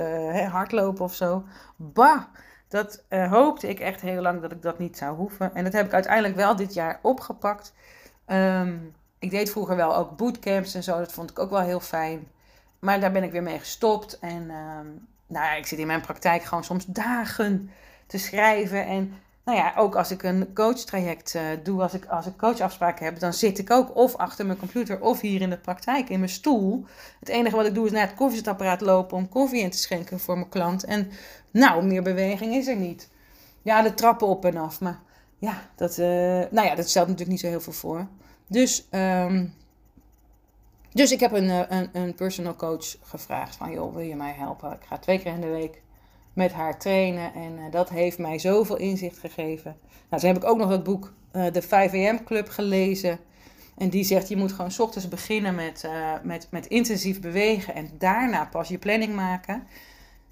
hardlopen 0.51 1.05
of 1.05 1.15
zo. 1.15 1.45
Bah, 1.77 2.23
dat 2.69 3.05
hoopte 3.09 3.69
ik 3.69 3.81
echt 3.81 4.01
heel 4.01 4.23
lang 4.23 4.41
dat 4.41 4.53
ik 4.53 4.63
dat 4.63 4.79
niet 4.79 4.99
zou 4.99 5.17
hoeven. 5.17 5.55
En 5.55 5.65
dat 5.65 5.73
heb 5.73 5.87
ik 5.87 5.93
uiteindelijk 5.93 6.35
wel 6.35 6.57
dit 6.57 6.75
jaar 6.75 6.99
opgepakt. 7.03 7.73
Um, 8.27 8.95
ik 9.25 9.31
deed 9.31 9.51
vroeger 9.51 9.77
wel 9.77 9.97
ook 9.97 10.17
bootcamps 10.17 10.75
en 10.75 10.83
zo. 10.83 10.99
Dat 10.99 11.13
vond 11.13 11.31
ik 11.31 11.39
ook 11.39 11.51
wel 11.51 11.61
heel 11.61 11.81
fijn. 11.81 12.29
Maar 12.79 13.01
daar 13.01 13.13
ben 13.13 13.23
ik 13.23 13.33
weer 13.33 13.43
mee 13.43 13.59
gestopt. 13.59 14.19
En 14.19 14.43
uh, 14.43 14.79
nou 15.27 15.45
ja, 15.45 15.55
ik 15.55 15.67
zit 15.67 15.79
in 15.79 15.87
mijn 15.87 16.01
praktijk 16.01 16.43
gewoon 16.43 16.65
soms 16.65 16.87
dagen 16.87 17.71
te 18.07 18.19
schrijven. 18.19 18.87
En 18.87 19.15
nou 19.45 19.59
ja, 19.59 19.73
ook 19.77 19.97
als 19.97 20.11
ik 20.11 20.23
een 20.23 20.55
coachtraject 20.55 21.35
uh, 21.35 21.43
doe, 21.63 21.83
als 21.83 21.95
ik, 21.95 22.07
als 22.07 22.27
ik 22.27 22.37
coachafspraken 22.37 23.05
heb, 23.05 23.19
dan 23.19 23.33
zit 23.33 23.59
ik 23.59 23.71
ook 23.71 23.97
of 23.97 24.17
achter 24.17 24.47
mijn 24.47 24.59
computer 24.59 25.01
of 25.01 25.21
hier 25.21 25.41
in 25.41 25.51
de 25.51 25.59
praktijk 25.59 26.09
in 26.09 26.19
mijn 26.19 26.31
stoel. 26.31 26.85
Het 27.21 27.29
enige 27.29 27.57
wat 27.57 27.67
ik 27.67 27.75
doe 27.75 27.87
is 27.87 27.93
naar 27.93 28.07
het 28.07 28.15
koffiezetapparaat 28.15 28.81
lopen 28.81 29.17
om 29.17 29.29
koffie 29.29 29.63
in 29.63 29.71
te 29.71 29.79
schenken 29.79 30.21
voor 30.21 30.35
mijn 30.35 30.49
klant. 30.49 30.85
En 30.85 31.11
nou, 31.51 31.85
meer 31.85 32.03
beweging 32.03 32.55
is 32.55 32.67
er 32.67 32.77
niet. 32.77 33.11
Ja, 33.63 33.83
de 33.83 33.95
trappen 33.95 34.27
op 34.27 34.45
en 34.45 34.57
af. 34.57 34.81
Maar 34.81 35.01
ja, 35.39 35.63
dat, 35.77 35.99
uh, 35.99 36.07
nou 36.51 36.67
ja, 36.67 36.75
dat 36.75 36.89
stelt 36.89 37.07
natuurlijk 37.07 37.31
niet 37.31 37.41
zo 37.41 37.47
heel 37.47 37.61
veel 37.61 37.73
voor. 37.73 38.07
Dus, 38.47 38.89
um, 38.91 39.55
dus 40.93 41.13
ik 41.13 41.21
heb 41.21 41.33
een, 41.33 41.51
eh, 41.51 41.79
een, 41.79 41.89
een 41.93 42.15
personal 42.15 42.57
coach 42.57 42.97
gevraagd 43.03 43.57
van, 43.57 43.71
joh, 43.71 43.95
wil 43.95 44.05
je 44.05 44.17
mij 44.17 44.33
helpen? 44.33 44.73
Ik 44.73 44.87
ga 44.89 44.99
twee 44.99 45.19
keer 45.19 45.33
in 45.33 45.41
de 45.41 45.51
week 45.51 45.83
met 46.35 46.53
haar 46.53 46.79
trainen 46.79 47.35
en 47.35 47.59
uh, 47.59 47.65
dat 47.71 47.89
heeft 47.89 48.19
mij 48.19 48.39
zoveel 48.39 48.77
inzicht 48.77 49.19
gegeven. 49.19 49.77
Nou, 50.09 50.23
toen 50.23 50.33
heb 50.33 50.43
ik 50.43 50.49
ook 50.49 50.59
nog 50.59 50.71
het 50.71 50.83
boek 50.83 51.13
uh, 51.33 51.47
de 51.53 51.63
5am 51.63 52.25
Club 52.25 52.49
gelezen. 52.49 53.19
En 53.77 53.89
die 53.89 54.05
zegt, 54.05 54.29
je 54.29 54.37
moet 54.37 54.53
gewoon 54.53 54.71
s 54.71 54.79
ochtends 54.79 55.09
beginnen 55.09 55.55
met, 55.55 55.83
uh, 55.87 56.13
met, 56.23 56.47
met 56.51 56.67
intensief 56.67 57.21
bewegen 57.21 57.75
en 57.75 57.91
daarna 57.99 58.45
pas 58.45 58.69
je 58.69 58.79
planning 58.79 59.15
maken. 59.15 59.67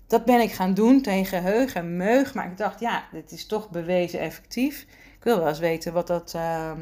Dat 0.06 0.24
ben 0.24 0.40
ik 0.40 0.52
gaan 0.52 0.74
doen 0.74 1.02
tegen 1.02 1.42
heug 1.42 1.74
en 1.74 1.96
meug. 1.96 2.34
Maar 2.34 2.46
ik 2.46 2.56
dacht, 2.56 2.80
ja, 2.80 3.04
dit 3.12 3.32
is 3.32 3.46
toch 3.46 3.70
bewezen 3.70 4.20
effectief. 4.20 4.86
Ik 5.16 5.24
wil 5.24 5.38
wel 5.38 5.48
eens 5.48 5.58
weten 5.58 5.92
wat 5.92 6.06
dat, 6.06 6.32
uh, 6.36 6.72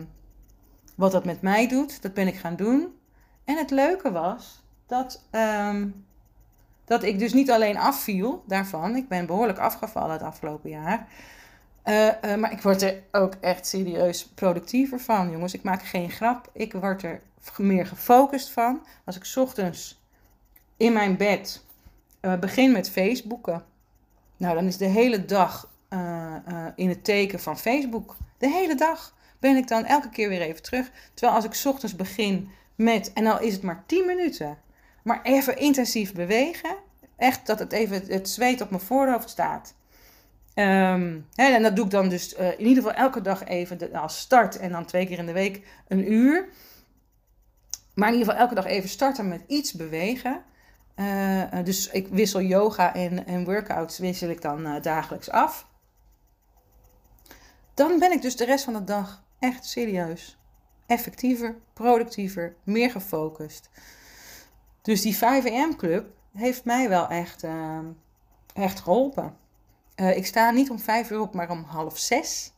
wat 0.96 1.12
dat 1.12 1.24
met 1.24 1.40
mij 1.40 1.68
doet. 1.68 2.02
Dat 2.02 2.14
ben 2.14 2.26
ik 2.26 2.36
gaan 2.36 2.56
doen. 2.56 2.94
En 3.44 3.56
het 3.56 3.70
leuke 3.70 4.12
was 4.12 4.64
dat, 4.86 5.24
um, 5.30 6.04
dat 6.90 7.02
ik 7.02 7.18
dus 7.18 7.32
niet 7.32 7.50
alleen 7.50 7.78
afviel 7.78 8.44
daarvan. 8.46 8.96
Ik 8.96 9.08
ben 9.08 9.26
behoorlijk 9.26 9.58
afgevallen 9.58 10.12
het 10.12 10.22
afgelopen 10.22 10.70
jaar. 10.70 11.08
Uh, 11.84 12.06
uh, 12.06 12.34
maar 12.34 12.52
ik 12.52 12.62
word 12.62 12.82
er 12.82 13.02
ook 13.12 13.34
echt 13.40 13.66
serieus 13.66 14.26
productiever 14.26 15.00
van, 15.00 15.30
jongens. 15.30 15.54
Ik 15.54 15.62
maak 15.62 15.82
geen 15.82 16.10
grap. 16.10 16.50
Ik 16.52 16.72
word 16.72 17.02
er 17.02 17.20
meer 17.56 17.86
gefocust 17.86 18.50
van. 18.50 18.86
Als 19.04 19.16
ik 19.16 19.32
ochtends 19.34 20.00
in 20.76 20.92
mijn 20.92 21.16
bed 21.16 21.64
uh, 22.20 22.38
begin 22.38 22.72
met 22.72 22.90
Facebooken. 22.90 23.64
Nou, 24.36 24.54
dan 24.54 24.64
is 24.64 24.76
de 24.76 24.84
hele 24.84 25.24
dag 25.24 25.68
in 26.74 26.88
het 26.88 27.04
teken 27.04 27.40
van 27.40 27.58
Facebook. 27.58 28.16
De 28.38 28.48
hele 28.48 28.74
dag 28.74 29.14
ben 29.38 29.56
ik 29.56 29.68
dan 29.68 29.84
elke 29.84 30.08
keer 30.08 30.28
weer 30.28 30.40
even 30.40 30.62
terug. 30.62 30.90
Terwijl 31.14 31.36
als 31.36 31.44
ik 31.44 31.72
ochtends 31.72 31.96
begin 31.96 32.50
met, 32.74 33.12
en 33.12 33.26
al 33.26 33.40
is 33.40 33.52
het 33.52 33.62
maar 33.62 33.82
10 33.86 34.06
minuten, 34.06 34.58
maar 35.02 35.22
even 35.22 35.56
intensief 35.56 36.12
bewegen. 36.12 36.76
Echt 37.16 37.46
dat 37.46 37.58
het 37.58 37.72
even 37.72 38.02
het 38.06 38.28
zweet 38.28 38.60
op 38.60 38.70
mijn 38.70 38.82
voorhoofd 38.82 39.30
staat. 39.30 39.74
Hè, 40.54 41.22
en 41.34 41.62
dat 41.62 41.76
doe 41.76 41.84
ik 41.84 41.90
dan 41.90 42.08
dus 42.08 42.38
uh, 42.38 42.46
in 42.46 42.66
ieder 42.66 42.82
geval 42.82 42.98
elke 42.98 43.20
dag 43.20 43.44
even 43.44 43.92
als 43.92 44.18
start 44.18 44.58
en 44.58 44.72
dan 44.72 44.84
twee 44.84 45.06
keer 45.06 45.18
in 45.18 45.26
de 45.26 45.32
week 45.32 45.66
een 45.88 46.12
uur. 46.12 46.48
Maar 47.94 48.08
in 48.08 48.14
ieder 48.14 48.28
geval 48.28 48.42
elke 48.42 48.54
dag 48.54 48.66
even 48.66 48.88
starten 48.88 49.28
met 49.28 49.42
iets 49.46 49.72
bewegen. 49.72 50.42
Uh, 50.96 51.42
dus 51.64 51.90
ik 51.90 52.08
wissel 52.08 52.40
yoga 52.40 52.94
en, 52.94 53.26
en 53.26 53.44
workouts 53.44 53.98
wissel 53.98 54.28
ik 54.28 54.42
dan 54.42 54.80
dagelijks 54.82 55.30
af. 55.30 55.66
Dan 57.74 57.98
ben 57.98 58.12
ik 58.12 58.22
dus 58.22 58.36
de 58.36 58.44
rest 58.44 58.64
van 58.64 58.72
de 58.72 58.84
dag 58.84 59.24
echt 59.38 59.64
serieus. 59.64 60.38
Effectiever, 60.86 61.56
productiever, 61.72 62.56
meer 62.64 62.90
gefocust. 62.90 63.70
Dus 64.82 65.02
die 65.02 65.16
5am 65.16 65.76
club 65.76 66.06
heeft 66.32 66.64
mij 66.64 66.88
wel 66.88 67.08
echt, 67.08 67.44
uh, 67.44 67.78
echt 68.54 68.80
geholpen. 68.80 69.36
Uh, 69.96 70.16
ik 70.16 70.26
sta 70.26 70.50
niet 70.50 70.70
om 70.70 70.78
5 70.78 71.10
uur 71.10 71.20
op, 71.20 71.34
maar 71.34 71.50
om 71.50 71.64
half 71.66 71.98
6. 71.98 72.52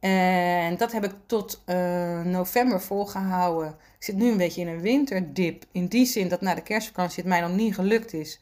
En 0.00 0.76
dat 0.76 0.92
heb 0.92 1.04
ik 1.04 1.14
tot 1.26 1.62
uh, 1.66 2.20
november 2.22 2.80
volgehouden. 2.80 3.68
Ik 3.68 4.04
zit 4.04 4.16
nu 4.16 4.30
een 4.30 4.36
beetje 4.36 4.60
in 4.60 4.68
een 4.68 4.80
winterdip. 4.80 5.64
In 5.72 5.86
die 5.86 6.06
zin 6.06 6.28
dat 6.28 6.40
na 6.40 6.54
de 6.54 6.62
kerstvakantie 6.62 7.22
het 7.22 7.32
mij 7.32 7.40
nog 7.40 7.50
niet 7.50 7.74
gelukt 7.74 8.12
is 8.12 8.40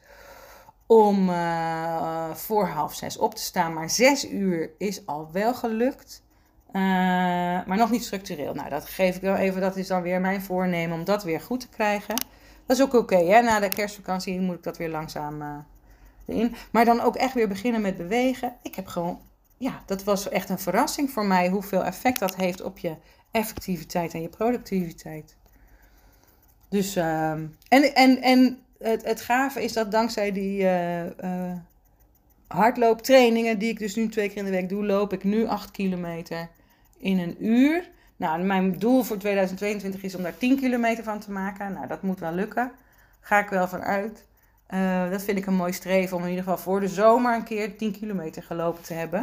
om 0.85 1.29
uh, 1.29 2.33
voor 2.33 2.67
half 2.67 2.93
zes 2.93 3.17
op 3.17 3.35
te 3.35 3.41
staan. 3.41 3.73
Maar 3.73 3.89
zes 3.89 4.29
uur 4.29 4.71
is 4.77 5.05
al 5.05 5.29
wel 5.31 5.53
gelukt. 5.53 6.23
Maar 6.71 7.77
nog 7.77 7.91
niet 7.91 8.03
structureel. 8.03 8.53
Nou, 8.53 8.69
dat 8.69 8.85
geef 8.85 9.15
ik 9.15 9.21
wel 9.21 9.35
even. 9.35 9.61
Dat 9.61 9.75
is 9.75 9.87
dan 9.87 10.01
weer 10.01 10.21
mijn 10.21 10.41
voornemen 10.41 10.97
om 10.97 11.05
dat 11.05 11.23
weer 11.23 11.41
goed 11.41 11.59
te 11.59 11.69
krijgen. 11.69 12.15
Dat 12.67 12.77
is 12.77 12.83
ook 12.83 12.93
oké. 12.93 13.41
Na 13.41 13.59
de 13.59 13.69
kerstvakantie 13.69 14.39
moet 14.39 14.55
ik 14.55 14.63
dat 14.63 14.77
weer 14.77 14.89
langzaam 14.89 15.41
uh, 15.41 15.57
in. 16.25 16.55
Maar 16.71 16.85
dan 16.85 17.01
ook 17.01 17.15
echt 17.15 17.33
weer 17.33 17.47
beginnen 17.47 17.81
met 17.81 17.97
bewegen. 17.97 18.55
Ik 18.61 18.75
heb 18.75 18.87
gewoon. 18.87 19.19
Ja, 19.57 19.81
dat 19.85 20.03
was 20.03 20.29
echt 20.29 20.49
een 20.49 20.59
verrassing 20.59 21.11
voor 21.11 21.25
mij. 21.25 21.49
Hoeveel 21.49 21.83
effect 21.83 22.19
dat 22.19 22.35
heeft 22.35 22.61
op 22.61 22.77
je 22.77 22.95
effectiviteit 23.31 24.13
en 24.13 24.21
je 24.21 24.29
productiviteit. 24.29 25.35
dus, 26.69 26.95
ehm, 26.95 27.45
en, 27.67 27.95
en, 27.95 28.21
en 28.21 28.59
het, 28.79 29.05
het 29.05 29.21
gave 29.21 29.63
is 29.63 29.73
dat 29.73 29.91
dankzij 29.91 30.31
die 30.31 30.63
uh, 30.63 31.51
hardlooptrainingen, 32.47 33.59
die 33.59 33.69
ik 33.69 33.79
dus 33.79 33.95
nu 33.95 34.09
twee 34.09 34.27
keer 34.27 34.37
in 34.37 34.45
de 34.45 34.51
week 34.51 34.69
doe, 34.69 34.85
loop 34.85 35.13
ik 35.13 35.23
nu 35.23 35.47
8 35.47 35.71
kilometer 35.71 36.49
in 36.97 37.19
een 37.19 37.45
uur. 37.45 37.89
Nou, 38.17 38.41
mijn 38.41 38.79
doel 38.79 39.03
voor 39.03 39.17
2022 39.17 40.03
is 40.03 40.15
om 40.15 40.23
daar 40.23 40.37
10 40.37 40.59
kilometer 40.59 41.03
van 41.03 41.19
te 41.19 41.31
maken. 41.31 41.73
Nou, 41.73 41.87
dat 41.87 42.01
moet 42.01 42.19
wel 42.19 42.31
lukken. 42.31 42.71
Ga 43.19 43.39
ik 43.39 43.49
wel 43.49 43.67
vanuit. 43.67 44.25
Uh, 44.69 45.09
dat 45.09 45.23
vind 45.23 45.37
ik 45.37 45.45
een 45.45 45.55
mooi 45.55 45.73
streven 45.73 46.17
om 46.17 46.23
in 46.23 46.29
ieder 46.29 46.43
geval 46.43 46.59
voor 46.59 46.79
de 46.79 46.87
zomer 46.87 47.35
een 47.35 47.43
keer 47.43 47.77
10 47.77 47.91
kilometer 47.91 48.43
gelopen 48.43 48.83
te 48.83 48.93
hebben. 48.93 49.19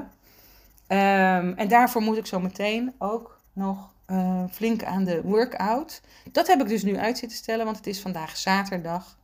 Um, 0.89 1.55
en 1.57 1.69
daarvoor 1.69 2.03
moet 2.03 2.17
ik 2.17 2.27
zo 2.27 2.41
meteen 2.41 2.93
ook 2.99 3.41
nog 3.53 3.93
uh, 4.07 4.45
flink 4.51 4.85
aan 4.85 5.05
de 5.05 5.23
workout. 5.23 6.01
Dat 6.33 6.47
heb 6.47 6.61
ik 6.61 6.69
dus 6.69 6.83
nu 6.83 6.97
uit 6.97 7.19
zitten 7.19 7.39
stellen, 7.39 7.65
want 7.65 7.77
het 7.77 7.87
is 7.87 8.01
vandaag 8.01 8.37
zaterdag. 8.37 9.19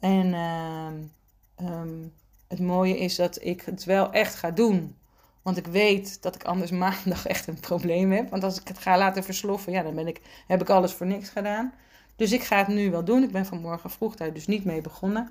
En 0.00 0.26
uh, 0.26 1.70
um, 1.70 2.12
het 2.48 2.60
mooie 2.60 2.98
is 2.98 3.16
dat 3.16 3.44
ik 3.44 3.62
het 3.62 3.84
wel 3.84 4.12
echt 4.12 4.34
ga 4.34 4.50
doen. 4.50 4.96
Want 5.44 5.56
ik 5.56 5.66
weet 5.66 6.22
dat 6.22 6.34
ik 6.34 6.44
anders 6.44 6.70
maandag 6.84 7.26
echt 7.26 7.46
een 7.46 7.60
probleem 7.60 8.12
heb. 8.12 8.30
Want 8.30 8.44
als 8.44 8.60
ik 8.60 8.68
het 8.68 8.78
ga 8.78 8.98
laten 8.98 9.24
versloffen, 9.24 9.72
ja, 9.72 9.82
dan 9.82 9.94
ben 9.94 10.06
ik, 10.06 10.20
heb 10.46 10.60
ik 10.60 10.68
alles 10.68 10.92
voor 10.92 11.06
niks 11.06 11.28
gedaan. 11.28 11.72
Dus 12.16 12.32
ik 12.32 12.42
ga 12.42 12.58
het 12.58 12.68
nu 12.68 12.90
wel 12.90 13.04
doen. 13.04 13.22
Ik 13.22 13.32
ben 13.32 13.46
vanmorgen 13.46 13.90
vroeg 13.90 14.14
daar 14.14 14.32
dus 14.32 14.46
niet 14.46 14.64
mee 14.64 14.80
begonnen. 14.80 15.30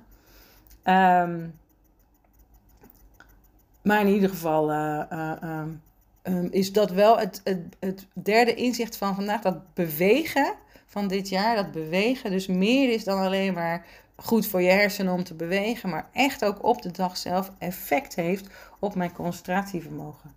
Um, 0.84 1.58
maar 3.82 4.00
in 4.00 4.12
ieder 4.14 4.28
geval 4.28 4.70
uh, 4.70 5.02
uh, 5.12 5.62
um, 6.22 6.48
is 6.50 6.72
dat 6.72 6.90
wel 6.90 7.18
het, 7.18 7.40
het, 7.44 7.60
het, 7.78 8.06
derde 8.12 8.54
inzicht 8.54 8.96
van 8.96 9.14
vandaag. 9.14 9.40
Dat 9.40 9.74
bewegen 9.74 10.54
van 10.86 11.08
dit 11.08 11.28
jaar, 11.28 11.56
dat 11.56 11.72
bewegen 11.72 12.30
dus 12.30 12.46
meer 12.46 12.92
is 12.92 13.04
dan 13.04 13.18
alleen 13.18 13.54
maar 13.54 13.86
goed 14.16 14.46
voor 14.46 14.62
je 14.62 14.70
hersenen 14.70 15.12
om 15.12 15.24
te 15.24 15.34
bewegen, 15.34 15.88
maar 15.88 16.08
echt 16.12 16.44
ook 16.44 16.64
op 16.64 16.82
de 16.82 16.90
dag 16.90 17.16
zelf 17.16 17.50
effect 17.58 18.14
heeft 18.14 18.46
op 18.78 18.94
mijn 18.94 19.12
concentratievermogen. 19.12 20.34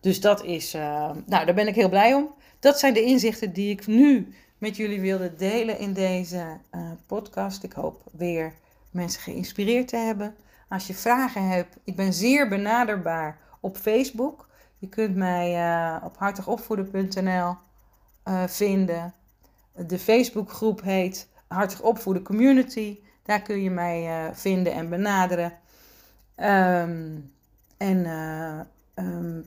Dus 0.00 0.20
dat 0.20 0.42
is, 0.44 0.74
uh, 0.74 0.82
nou, 1.26 1.44
daar 1.44 1.54
ben 1.54 1.68
ik 1.68 1.74
heel 1.74 1.88
blij 1.88 2.14
om. 2.14 2.34
Dat 2.58 2.78
zijn 2.78 2.94
de 2.94 3.02
inzichten 3.02 3.52
die 3.52 3.70
ik 3.70 3.86
nu 3.86 4.34
met 4.58 4.76
jullie 4.76 5.00
wilde 5.00 5.34
delen 5.34 5.78
in 5.78 5.92
deze 5.92 6.58
uh, 6.72 6.90
podcast. 7.06 7.62
Ik 7.62 7.72
hoop 7.72 8.02
weer 8.12 8.52
mensen 8.90 9.22
geïnspireerd 9.22 9.88
te 9.88 9.96
hebben. 9.96 10.34
Als 10.68 10.86
je 10.86 10.94
vragen 10.94 11.48
hebt, 11.48 11.76
ik 11.84 11.96
ben 11.96 12.12
zeer 12.12 12.48
benaderbaar 12.48 13.38
op 13.60 13.76
Facebook. 13.76 14.48
Je 14.78 14.88
kunt 14.88 15.16
mij 15.16 15.54
uh, 15.54 16.04
op 16.04 16.16
hartigopvoeden.nl 16.16 17.54
vinden. 18.46 19.14
De 19.86 19.98
Facebookgroep 19.98 20.82
heet 20.82 21.28
Hartig 21.52 21.80
Opvoeden 21.80 22.22
Community. 22.22 22.98
Daar 23.22 23.42
kun 23.42 23.62
je 23.62 23.70
mij 23.70 24.26
uh, 24.26 24.34
vinden 24.34 24.72
en 24.72 24.88
benaderen. 24.88 25.52
Um, 26.36 27.32
en 27.76 27.96
uh, 28.04 28.60
um, 28.94 29.44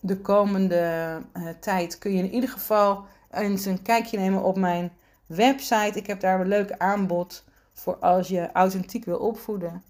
de 0.00 0.20
komende 0.20 1.16
uh, 1.36 1.48
tijd 1.60 1.98
kun 1.98 2.12
je 2.12 2.22
in 2.22 2.30
ieder 2.30 2.50
geval 2.50 3.04
eens 3.30 3.64
een 3.64 3.82
kijkje 3.82 4.18
nemen 4.18 4.42
op 4.42 4.56
mijn 4.56 4.92
website. 5.26 5.98
Ik 5.98 6.06
heb 6.06 6.20
daar 6.20 6.40
een 6.40 6.48
leuk 6.48 6.72
aanbod 6.72 7.44
voor 7.72 7.96
als 7.96 8.28
je 8.28 8.52
authentiek 8.52 9.04
wil 9.04 9.18
opvoeden. 9.18 9.82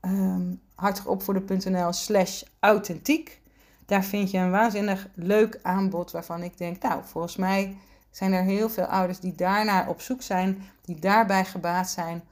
Um, 0.00 0.60
hartigopvoeden.nl 0.74 1.92
slash 1.92 2.42
authentiek. 2.60 3.40
Daar 3.86 4.04
vind 4.04 4.30
je 4.30 4.38
een 4.38 4.50
waanzinnig 4.50 5.08
leuk 5.14 5.58
aanbod 5.62 6.10
waarvan 6.10 6.42
ik 6.42 6.58
denk, 6.58 6.82
nou, 6.82 7.02
volgens 7.04 7.36
mij 7.36 7.76
zijn 8.10 8.32
er 8.32 8.42
heel 8.42 8.68
veel 8.68 8.84
ouders 8.84 9.20
die 9.20 9.34
daarnaar 9.34 9.88
op 9.88 10.00
zoek 10.00 10.22
zijn, 10.22 10.62
die 10.82 10.98
daarbij 11.00 11.44
gebaat 11.44 11.90
zijn 11.90 12.22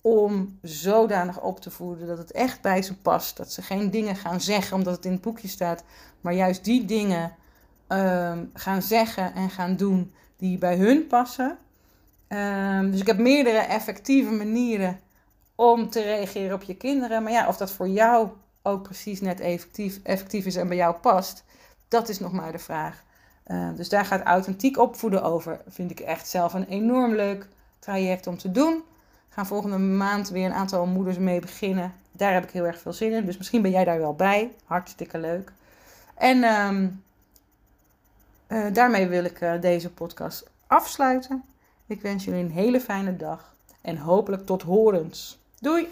om 0.00 0.58
zodanig 0.62 1.40
op 1.40 1.60
te 1.60 1.70
voeden 1.70 2.06
dat 2.06 2.18
het 2.18 2.32
echt 2.32 2.60
bij 2.60 2.82
ze 2.82 2.96
past. 2.96 3.36
Dat 3.36 3.52
ze 3.52 3.62
geen 3.62 3.90
dingen 3.90 4.16
gaan 4.16 4.40
zeggen 4.40 4.76
omdat 4.76 4.96
het 4.96 5.04
in 5.04 5.12
het 5.12 5.20
boekje 5.20 5.48
staat, 5.48 5.84
maar 6.20 6.32
juist 6.32 6.64
die 6.64 6.84
dingen 6.84 7.32
um, 7.88 8.50
gaan 8.54 8.82
zeggen 8.82 9.34
en 9.34 9.50
gaan 9.50 9.76
doen 9.76 10.14
die 10.36 10.58
bij 10.58 10.76
hun 10.76 11.06
passen. 11.06 11.58
Um, 12.28 12.90
dus 12.90 13.00
ik 13.00 13.06
heb 13.06 13.18
meerdere 13.18 13.58
effectieve 13.58 14.30
manieren 14.30 15.00
om 15.54 15.90
te 15.90 16.02
reageren 16.02 16.54
op 16.54 16.62
je 16.62 16.76
kinderen. 16.76 17.22
Maar 17.22 17.32
ja, 17.32 17.48
of 17.48 17.56
dat 17.56 17.70
voor 17.70 17.88
jou 17.88 18.28
ook 18.62 18.82
precies 18.82 19.20
net 19.20 19.40
effectief, 19.40 20.00
effectief 20.02 20.46
is 20.46 20.56
en 20.56 20.68
bij 20.68 20.76
jou 20.76 20.94
past, 20.94 21.44
dat 21.88 22.08
is 22.08 22.18
nog 22.18 22.32
maar 22.32 22.52
de 22.52 22.58
vraag. 22.58 23.03
Uh, 23.46 23.68
dus 23.76 23.88
daar 23.88 24.04
gaat 24.04 24.22
authentiek 24.22 24.78
opvoeden 24.78 25.22
over. 25.22 25.60
Vind 25.68 25.90
ik 25.90 26.00
echt 26.00 26.28
zelf 26.28 26.54
een 26.54 26.66
enorm 26.66 27.14
leuk 27.14 27.48
traject 27.78 28.26
om 28.26 28.38
te 28.38 28.50
doen. 28.50 28.82
Gaan 29.28 29.46
volgende 29.46 29.78
maand 29.78 30.28
weer 30.28 30.44
een 30.44 30.54
aantal 30.54 30.86
moeders 30.86 31.18
mee 31.18 31.40
beginnen. 31.40 31.92
Daar 32.12 32.32
heb 32.32 32.44
ik 32.44 32.50
heel 32.50 32.66
erg 32.66 32.78
veel 32.78 32.92
zin 32.92 33.12
in. 33.12 33.24
Dus 33.24 33.36
misschien 33.36 33.62
ben 33.62 33.70
jij 33.70 33.84
daar 33.84 33.98
wel 33.98 34.14
bij. 34.14 34.52
Hartstikke 34.64 35.18
leuk. 35.18 35.52
En 36.14 36.44
um, 36.44 37.02
uh, 38.48 38.66
daarmee 38.72 39.06
wil 39.06 39.24
ik 39.24 39.40
uh, 39.40 39.60
deze 39.60 39.90
podcast 39.90 40.50
afsluiten. 40.66 41.44
Ik 41.86 42.02
wens 42.02 42.24
jullie 42.24 42.44
een 42.44 42.50
hele 42.50 42.80
fijne 42.80 43.16
dag. 43.16 43.54
En 43.80 43.96
hopelijk 43.96 44.46
tot 44.46 44.62
horens. 44.62 45.38
Doei! 45.60 45.88